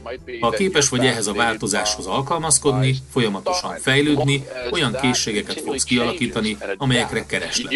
[0.41, 7.73] Ha képes vagy ehhez a változáshoz alkalmazkodni, folyamatosan fejlődni, olyan készségeket fogsz kialakítani, amelyekre kereslet.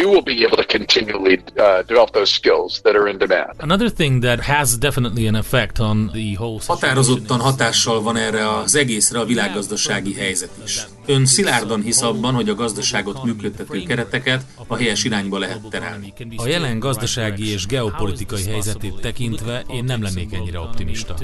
[3.58, 8.74] Another thing that has definitely an effect on the whole Határozottan hatással van erre az
[8.74, 10.86] egészre a világ gazdasági helyzet is.
[11.06, 16.12] Ön szilárdan hisz abban, hogy a gazdaságot működtető kereteket a helyes irányba lehet terelni.
[16.36, 21.14] A jelen gazdasági és geopolitikai helyzetét tekintve én nem lennék ennyire optimista.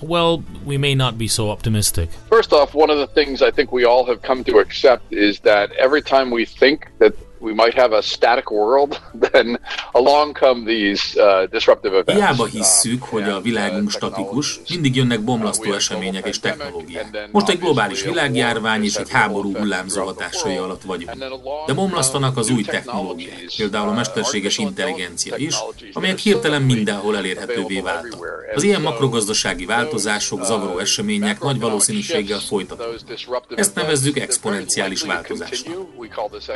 [0.00, 2.08] Well, we may not be so optimistic.
[2.28, 5.40] First off, one of the things I think we all have come to accept is
[5.40, 9.00] that every time we think that we might have a static world,
[9.32, 9.58] then
[9.92, 12.22] along come these uh, disruptive events.
[12.22, 17.28] Hiába hisszük, hogy a világunk statikus, mindig jönnek bomlasztó események és technológiák.
[17.32, 21.24] Most egy globális világjárvány és egy háború hullámzó hatásai alatt vagyunk.
[21.66, 25.54] De bomlasztanak az új technológiák, például a mesterséges intelligencia is,
[25.92, 28.28] amelyek hirtelen mindenhol elérhetővé váltak.
[28.54, 33.18] Az ilyen makrogazdasági változások, zavaró események nagy valószínűséggel folytatódnak.
[33.54, 35.74] Ezt nevezzük exponenciális változásnak.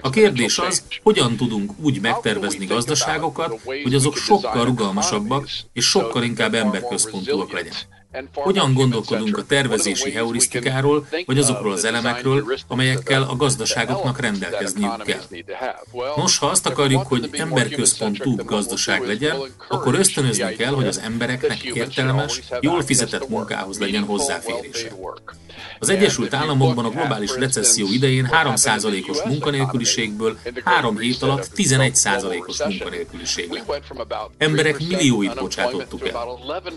[0.01, 6.23] A kérdés az, az, hogyan tudunk úgy megtervezni gazdaságokat, hogy azok sokkal rugalmasabbak és sokkal
[6.23, 8.04] inkább emberközpontúak legyenek.
[8.35, 15.23] Hogyan gondolkodunk a tervezési heurisztikáról, vagy azokról az elemekről, amelyekkel a gazdaságoknak rendelkezniük kell?
[16.17, 19.37] Nos, ha azt akarjuk, hogy emberközpontú gazdaság legyen,
[19.69, 24.91] akkor ösztönözni kell, hogy az embereknek értelmes, jól fizetett munkához legyen hozzáférése.
[25.79, 33.83] Az Egyesült Államokban a globális recesszió idején 3%-os munkanélküliségből 3 hét alatt 11%-os munkanélküliség lett.
[34.39, 36.15] Emberek millióit bocsátottuk el.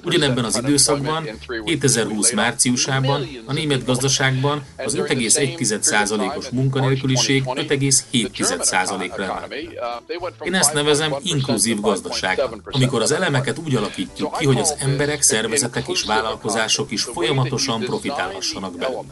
[0.03, 1.26] Ugyanebben az időszakban
[1.65, 9.53] 2020 márciusában a német gazdaságban az 5,1%-os munkanélküliség 5,7%-ra emelt.
[10.43, 15.87] Én ezt nevezem inkluzív gazdaság, amikor az elemeket úgy alakítjuk ki, hogy az emberek, szervezetek
[15.87, 19.03] és vállalkozások is folyamatosan profitálhassanak belőle.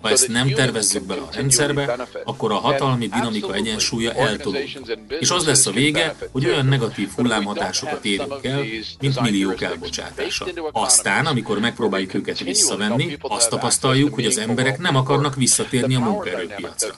[0.00, 4.78] Ha ezt nem tervezzük bele a rendszerbe, akkor a hatalmi dinamika egyensúlya eltolódik.
[5.20, 8.64] És az lesz a vége, hogy olyan negatív hullámhatásokat érünk el,
[9.00, 10.46] mint milliók elbocsátása.
[10.72, 16.94] Aztán, amikor megpróbáljuk őket visszavenni, azt tapasztaljuk, hogy az emberek nem akarnak visszatérni a munkaerőpiacra.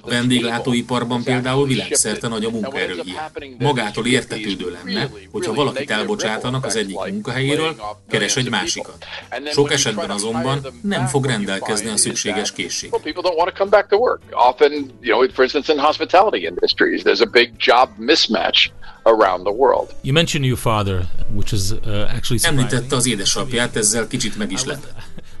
[0.00, 3.56] A vendéglátóiparban például világszerte nagy a munkaerőhiány.
[3.58, 7.76] Magától értetődő lenne, hogyha valakit elbocsátanak az egyik munkahelyéről,
[8.10, 9.04] keres egy másikat.
[9.52, 12.92] Sok esetben azonban nem fog rendelkezni a szükséges szükséges készség.
[12.92, 14.20] Well, people don't want to come back to work.
[14.30, 18.70] Often, you know, for instance, in hospitality industries, there's a big job mismatch
[19.04, 19.94] around the world.
[20.02, 24.64] You mentioned your father, which is uh, actually Említette az édesapját, ezzel kicsit meg is
[24.64, 24.86] lett.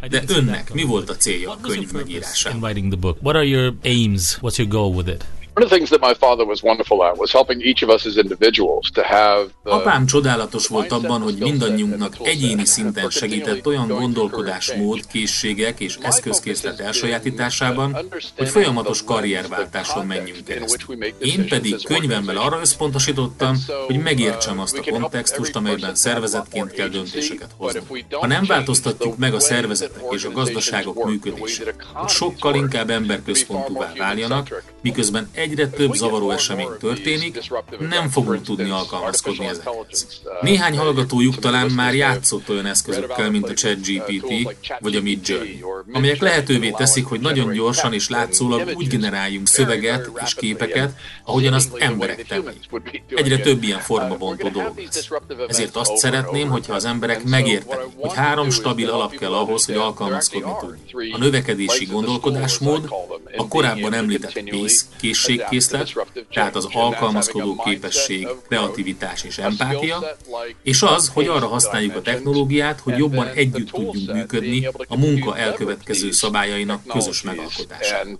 [0.08, 2.74] De önnek mi volt a célja a könyv megírásában?
[3.20, 4.38] What are your aims?
[4.40, 5.24] What's your goal with it?
[5.54, 8.06] One of the things that my father was wonderful at was helping each of us
[8.06, 13.88] as individuals to have the Apám csodálatos volt abban, hogy mindannyiunknak egyéni szinten segített olyan
[13.88, 17.96] gondolkodásmód, készségek és eszközkészlet elsajátításában,
[18.36, 21.04] hogy folyamatos karrierváltáson menjünk keresztül.
[21.18, 27.80] Én pedig könyvemben arra összpontosítottam, hogy megértsem azt a kontextust, amelyben szervezetként kell döntéseket hozni.
[28.10, 34.62] Ha nem változtatjuk meg a szervezetek és a gazdaságok működését, hogy sokkal inkább emberközpontúvá váljanak,
[34.82, 37.38] miközben egyre több zavaró esemény történik,
[37.78, 40.22] nem fogunk tudni alkalmazkodni ezekhez.
[40.40, 46.70] Néhány hallgatójuk talán már játszott olyan eszközökkel, mint a ChatGPT vagy a Midjourney, amelyek lehetővé
[46.70, 52.70] teszik, hogy nagyon gyorsan és látszólag úgy generáljunk szöveget és képeket, ahogyan azt emberek tennék.
[53.08, 55.08] Egyre több ilyen formabontó dolog lesz.
[55.48, 60.52] Ezért azt szeretném, hogyha az emberek megértenek, hogy három stabil alap kell ahhoz, hogy alkalmazkodni
[60.60, 61.14] tudjunk.
[61.14, 62.88] A növekedési gondolkodásmód,
[63.36, 64.88] a korábban említett pénz,
[65.36, 65.92] készségkészlet,
[66.32, 70.16] tehát az alkalmazkodó képesség, kreativitás és empátia,
[70.62, 76.10] és az, hogy arra használjuk a technológiát, hogy jobban együtt tudjunk működni a munka elkövetkező
[76.10, 78.18] szabályainak közös megalkotásán.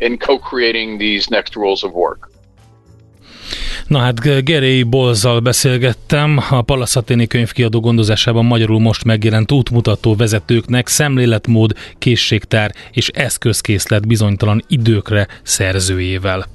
[0.00, 2.29] in co-creating these next rules of work.
[3.90, 11.72] Na hát Geré Bolzal beszélgettem, a Palaszaténi könyvkiadó gondozásában magyarul most megjelent útmutató vezetőknek szemléletmód,
[11.98, 16.46] készségtár és eszközkészlet bizonytalan időkre szerzőjével.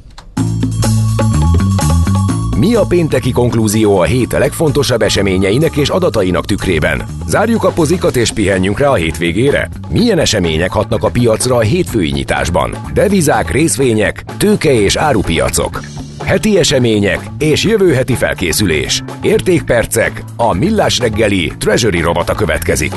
[2.58, 7.06] Mi a pénteki konklúzió a hét legfontosabb eseményeinek és adatainak tükrében?
[7.28, 9.70] Zárjuk a pozikat és pihenjünk rá a hétvégére?
[9.90, 12.76] Milyen események hatnak a piacra a hétfői nyitásban?
[12.94, 15.80] Devizák, részvények, tőke és árupiacok.
[16.26, 19.04] Heti események és jövő heti felkészülés.
[19.22, 22.94] Értékpercek, a Millás reggeli Treasury robata következik.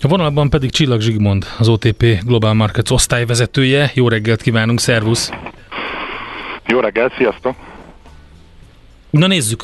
[0.00, 3.90] A vonalban pedig Csillag Zsigmond, az OTP Global Markets osztályvezetője.
[3.94, 5.30] Jó reggelt kívánunk, szervusz!
[6.66, 7.54] Jó reggelt, sziasztok!
[9.10, 9.62] Na nézzük,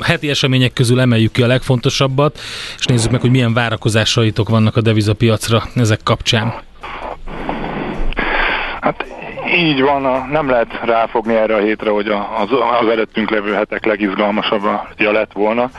[0.00, 2.38] heti események közül emeljük ki a legfontosabbat,
[2.78, 6.54] és nézzük meg, hogy milyen várakozásaitok vannak a devizapiacra ezek kapcsán.
[8.80, 9.04] Hát
[9.60, 12.50] így van, a, nem lehet ráfogni erre a hétre, hogy az,
[12.80, 14.62] az előttünk levő hetek legizgalmasabb
[14.96, 15.70] ja lett volna.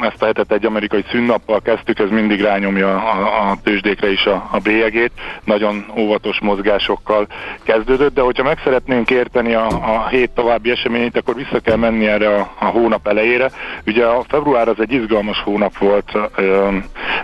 [0.00, 4.48] Ezt a hetet egy amerikai szünnappal kezdtük, ez mindig rányomja a, a tőzsdékre is a,
[4.50, 5.12] a bélyegét.
[5.44, 7.26] Nagyon óvatos mozgásokkal
[7.62, 12.06] kezdődött, de hogyha meg szeretnénk érteni a, a hét további eseményét, akkor vissza kell menni
[12.06, 13.50] erre a, a hónap elejére.
[13.86, 16.12] Ugye a február az egy izgalmas hónap volt,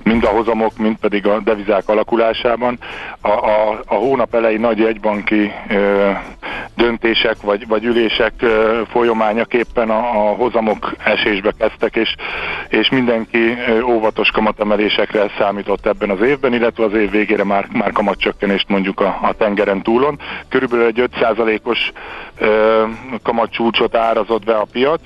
[0.02, 2.78] mind a hozamok, mind pedig a devizák alakulásában.
[3.20, 5.52] A, a, a hónap elejé nagy jegybanki
[6.76, 8.32] döntések vagy, vagy ülések
[8.90, 12.14] folyamányaképpen a, a hozamok esésbe kezdtek, és,
[12.68, 18.68] és mindenki óvatos kamatemelésekre számított ebben az évben, illetve az év végére már, már kamatcsökkenést
[18.68, 20.18] mondjuk a, a tengeren túlon.
[20.48, 21.92] Körülbelül egy 5%-os
[23.22, 25.00] kamatcsúcsot árazott be a piac,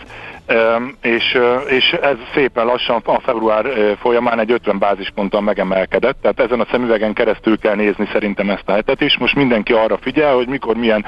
[1.03, 1.39] és,
[1.69, 3.67] és ez szépen lassan a február
[4.01, 8.73] folyamán egy 50 bázisponttal megemelkedett, tehát ezen a szemüvegen keresztül kell nézni szerintem ezt a
[8.73, 9.19] hetet is.
[9.19, 11.05] Most mindenki arra figyel, hogy mikor milyen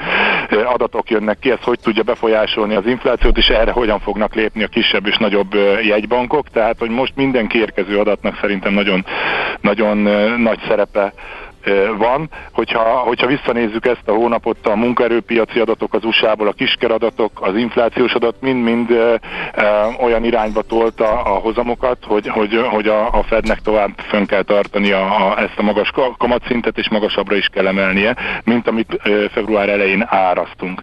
[0.65, 4.67] adatok jönnek ki, ez hogy tudja befolyásolni az inflációt, és erre hogyan fognak lépni a
[4.67, 9.05] kisebb és nagyobb jegybankok, tehát hogy most mindenki érkező adatnak szerintem nagyon,
[9.61, 9.97] nagyon
[10.41, 11.13] nagy szerepe
[11.97, 12.29] van.
[12.51, 18.13] Hogyha, hogyha visszanézzük ezt a hónapot, a munkaerőpiaci adatok az USA-ból, a kiskeradatok, az inflációs
[18.13, 18.91] adat mind-mind
[19.99, 24.91] olyan irányba tolta a hozamokat, hogy, hogy, hogy a, a Fednek tovább fönn kell tartani
[24.91, 29.01] a, a, ezt a magas kamatszintet, és magasabbra is kell emelnie, mint amit
[29.31, 30.81] február elején árasztunk.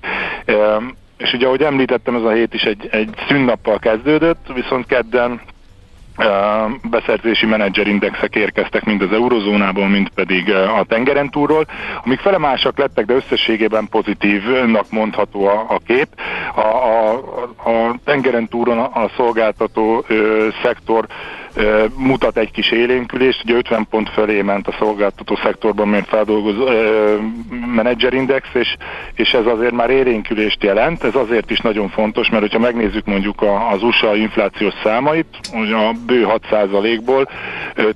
[1.16, 5.40] És ugye, ahogy említettem, ez a hét is egy, egy szünnappal kezdődött, viszont kedden
[6.90, 11.66] beszerzési menedzserindexek érkeztek mind az eurozónából, mind pedig a tengeren túlról,
[12.04, 16.08] amik felemásak lettek, de összességében pozitívnak mondható a, a kép.
[16.54, 17.12] A, a,
[17.70, 21.06] a tengeren túron a szolgáltató ö, szektor
[21.96, 26.68] mutat egy kis élénkülést, ugye 50 pont felé ment a szolgáltató szektorban, mint feldolgozó
[27.74, 28.76] menedzserindex, és,
[29.14, 31.04] és ez azért már élénkülést jelent.
[31.04, 33.42] Ez azért is nagyon fontos, mert hogyha megnézzük mondjuk
[33.72, 37.28] az USA inflációs számait, hogy a bő 6%-ból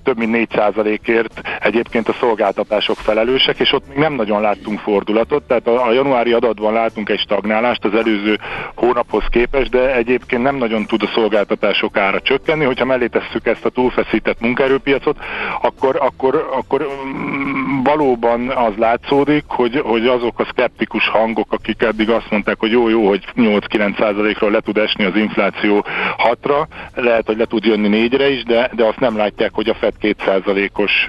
[0.02, 5.66] több mint 4%-ért egyébként a szolgáltatások felelősek, és ott még nem nagyon láttunk fordulatot, tehát
[5.66, 8.38] a, a januári adatban látunk egy stagnálást az előző
[8.74, 13.64] hónaphoz képest, de egyébként nem nagyon tud a szolgáltatások ára csökkenni, hogyha mellé tesszük ezt
[13.64, 15.16] a túlfeszített munkaerőpiacot,
[15.62, 22.10] akkor, akkor, akkor mm, valóban az látszódik, hogy, hogy azok a szkeptikus hangok, akik eddig
[22.10, 25.84] azt mondták, hogy jó, jó, hogy 8-9%-ról le tud esni az infláció
[26.30, 29.74] 6-ra, lehet, hogy le tud jönni 4-re is, de, de azt nem látják, hogy a
[29.74, 31.08] FED 2%-os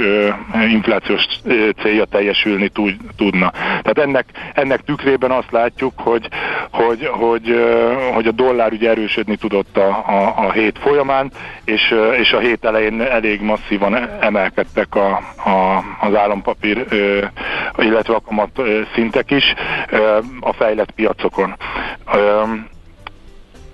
[0.70, 1.24] inflációs
[1.82, 2.72] célja teljesülni
[3.18, 3.52] tudna.
[3.52, 6.28] Tehát ennek, ennek tükrében azt látjuk, hogy,
[6.72, 7.56] hogy, hogy,
[8.14, 11.32] hogy a dollár ugye erősödni tudott a, a, a hét folyamán,
[11.66, 15.08] és, és a hét elején elég masszívan emelkedtek a,
[15.50, 16.86] a, az állampapír,
[17.78, 18.62] illetve a kamat
[18.96, 19.44] szintek is
[20.40, 21.56] a fejlett piacokon.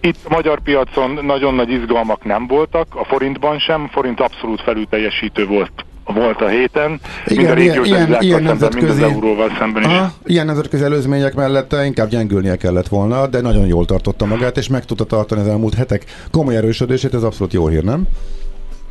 [0.02, 5.46] Itt a magyar piacon nagyon nagy izgalmak nem voltak, a forintban sem, forint abszolút felülteljesítő
[5.46, 9.84] volt volt a héten, Igen, mind a régiós ilyen, ilyen nemzetközi, mind az euróval szemben
[9.84, 9.88] is.
[9.88, 14.68] Aha, ilyen nemzetközi előzmények mellett inkább gyengülnie kellett volna, de nagyon jól tartotta magát, és
[14.68, 18.08] meg tudta tartani az elmúlt hetek komoly erősödését, ez abszolút jó hír, nem?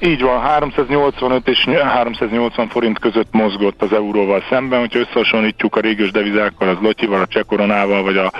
[0.00, 6.10] Így van, 385 és 380 forint között mozgott az euróval szemben, hogyha összehasonlítjuk a régiós
[6.10, 8.32] devizákkal, az lotyival, a cseh koronával, vagy a,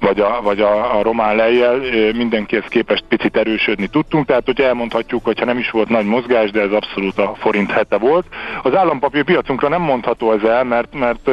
[0.00, 1.80] vagy a, vagy a, a román lejjel,
[2.16, 6.60] mindenkihez képest picit erősödni tudtunk, tehát hogy elmondhatjuk, hogyha nem is volt nagy mozgás, de
[6.60, 8.26] ez abszolút a forint hete volt.
[8.62, 11.30] Az állampapír piacunkra nem mondható ez el, mert, mert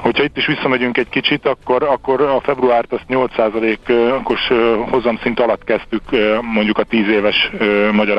[0.00, 4.50] hogyha itt is visszamegyünk egy kicsit, akkor, akkor a februárt azt 8%-os
[4.90, 6.02] hozamszint alatt kezdtük
[6.40, 7.50] mondjuk a 10 éves
[7.92, 8.18] magyar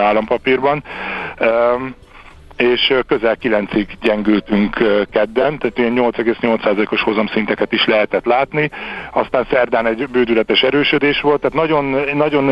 [0.53, 0.83] Good one.
[2.57, 4.77] És közel 9-ig gyengültünk
[5.11, 8.69] kedden, tehát ilyen 8,8%-os hozamszinteket is lehetett látni.
[9.11, 12.51] Aztán szerdán egy bődületes erősödés volt, tehát nagyon, nagyon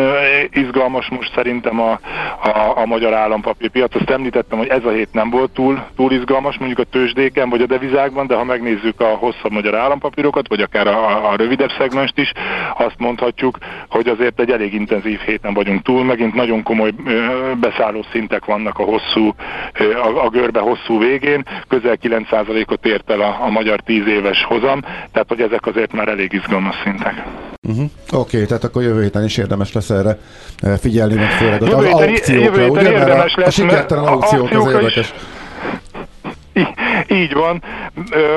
[0.52, 2.00] izgalmas most szerintem a,
[2.44, 3.96] a, a magyar állampapírpiac.
[3.96, 7.62] Azt említettem, hogy ez a hét nem volt túl, túl izgalmas, mondjuk a tőzsdéken vagy
[7.62, 12.18] a devizákban, de ha megnézzük a hosszabb magyar állampapírokat, vagy akár a, a rövidebb szegmest
[12.18, 12.32] is,
[12.78, 13.58] azt mondhatjuk,
[13.90, 16.92] hogy azért egy elég intenzív héten vagyunk túl, megint nagyon komoly
[17.60, 19.34] beszálló szintek vannak a hosszú
[20.02, 24.82] a, a görbe hosszú végén, közel 9%-ot ért el a, a magyar 10 éves hozam,
[24.82, 27.24] tehát hogy ezek azért már elég izgalmas szintek.
[27.68, 27.86] Uh-huh.
[28.12, 30.18] Oké, okay, tehát akkor jövő héten is érdemes lesz erre
[30.60, 32.92] eh, figyelni, meg főleg az, az aukciókra, ugye?
[32.92, 34.98] Mert a, a sikertelen aukciók az érdekes.
[34.98, 35.14] Is
[37.08, 37.64] így van.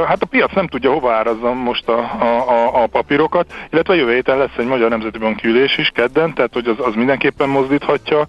[0.07, 4.39] Hát a piac nem tudja hova árazza most a, a, a papírokat, illetve jövő héten
[4.39, 8.21] lesz egy Magyar Nemzeti Bank ülés is kedden, tehát hogy az, az mindenképpen mozdíthatja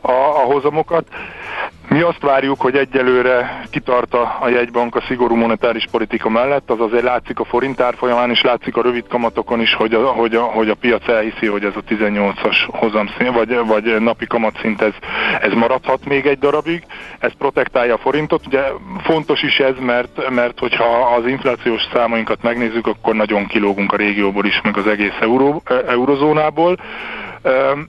[0.00, 1.04] a, a hozamokat.
[1.92, 7.02] Mi azt várjuk, hogy egyelőre kitart a jegybank a szigorú monetáris politika mellett, az azért
[7.02, 10.68] látszik a forint árfolyamán is, látszik a rövid kamatokon is, hogy a, hogy a, hogy
[10.68, 14.92] a piac elhiszi, hogy ez a 18-as hozamszín, vagy, vagy napi kamatszint ez,
[15.40, 16.82] ez maradhat még egy darabig.
[17.18, 18.46] Ez protektálja a forintot.
[18.46, 18.62] Ugye
[19.02, 24.44] fontos is ez, mert, mert hogyha az inflációs számainkat megnézzük, akkor nagyon kilógunk a régióból
[24.44, 26.76] is, meg az egész euró, eurozónából.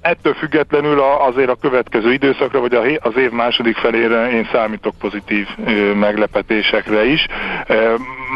[0.02, 5.48] Ettől függetlenül azért a következő időszakra, vagy az év második felére én számítok pozitív
[5.96, 7.28] meglepetésekre is,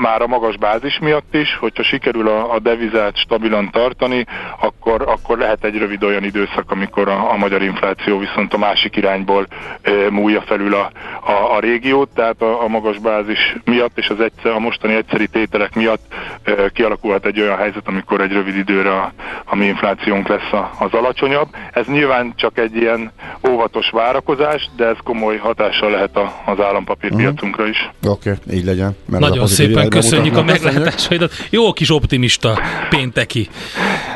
[0.02, 4.26] már a magas bázis miatt is, hogyha sikerül a, a devizát stabilan tartani,
[4.60, 8.96] akkor, akkor lehet egy rövid olyan időszak, amikor a, a magyar infláció viszont a másik
[8.96, 9.48] irányból
[9.82, 10.92] e, múlja felül a,
[11.32, 15.28] a, a régiót, tehát a, a magas bázis miatt és az egyszer, a mostani egyszeri
[15.28, 19.12] tételek miatt e, kialakulhat egy olyan helyzet, amikor egy rövid időre a,
[19.46, 21.48] a mi inflációnk lesz a, az alacsonyabb.
[21.74, 23.12] Ez nyilván csak egy ilyen
[23.50, 27.90] óvatos várakozás, de ez komoly hatással lehet a, az állampapírpiacunkra is.
[28.08, 28.96] Oké, okay, így legyen.
[29.06, 31.34] Mert Nagyon szépen köszönjük a meglátásaidat.
[31.50, 33.50] Jó kis optimista pénteki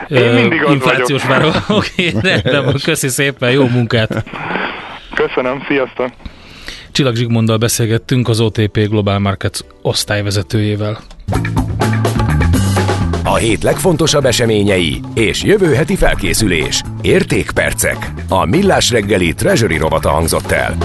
[0.08, 1.48] Én uh, inflációs váró.
[1.68, 4.26] Oké, okay, rendben van, köszi szépen, jó munkát.
[5.14, 6.10] Köszönöm, sziasztok.
[6.92, 11.00] Csillag Zsigmonddal beszélgettünk az OTP Global Markets osztályvezetőjével.
[13.24, 16.82] A hét legfontosabb eseményei és jövő heti felkészülés.
[17.02, 18.12] Értékpercek.
[18.30, 20.78] A Millás reggeli Treasury robata hangzott el.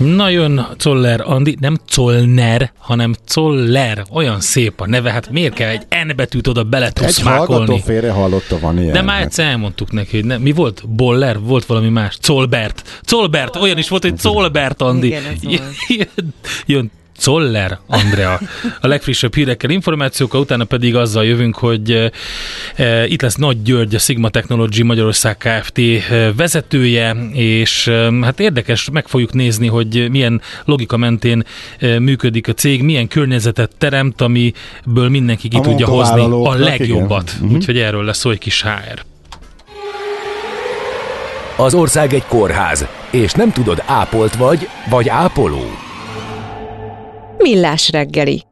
[0.00, 4.04] Na jön Czoller Andi, nem Zollner, hanem Zoller.
[4.12, 8.10] Olyan szép a neve, hát miért kell egy N betűt oda bele Egy hallgató félre
[8.10, 8.92] hallotta van ilyen.
[8.92, 10.88] De már egyszer elmondtuk neki, hogy ne, mi volt?
[10.88, 11.40] Boller?
[11.40, 12.18] Volt valami más?
[12.22, 13.00] Zolbert.
[13.06, 15.14] Zolbert, olyan is volt, hogy Zolbert Andi.
[15.40, 15.62] Igen,
[16.66, 16.90] jön
[17.20, 18.40] Zoller Andrea.
[18.80, 22.10] A legfrissebb hírekkel, információkkal, utána pedig azzal jövünk, hogy
[22.76, 25.80] e, itt lesz Nagy György, a Sigma Technology Magyarország Kft.
[26.36, 31.44] Vezetője, és e, hát érdekes, meg fogjuk nézni, hogy milyen logika mentén
[31.78, 37.32] e, működik a cég, milyen környezetet teremt, amiből mindenki ki a tudja hozni a legjobbat.
[37.36, 37.46] Igen.
[37.46, 37.54] Mhm.
[37.54, 39.02] Úgyhogy erről lesz szó egy kis HR.
[41.56, 45.89] Az ország egy kórház, és nem tudod, ápolt vagy, vagy ápoló.
[47.42, 48.49] Millás reggeli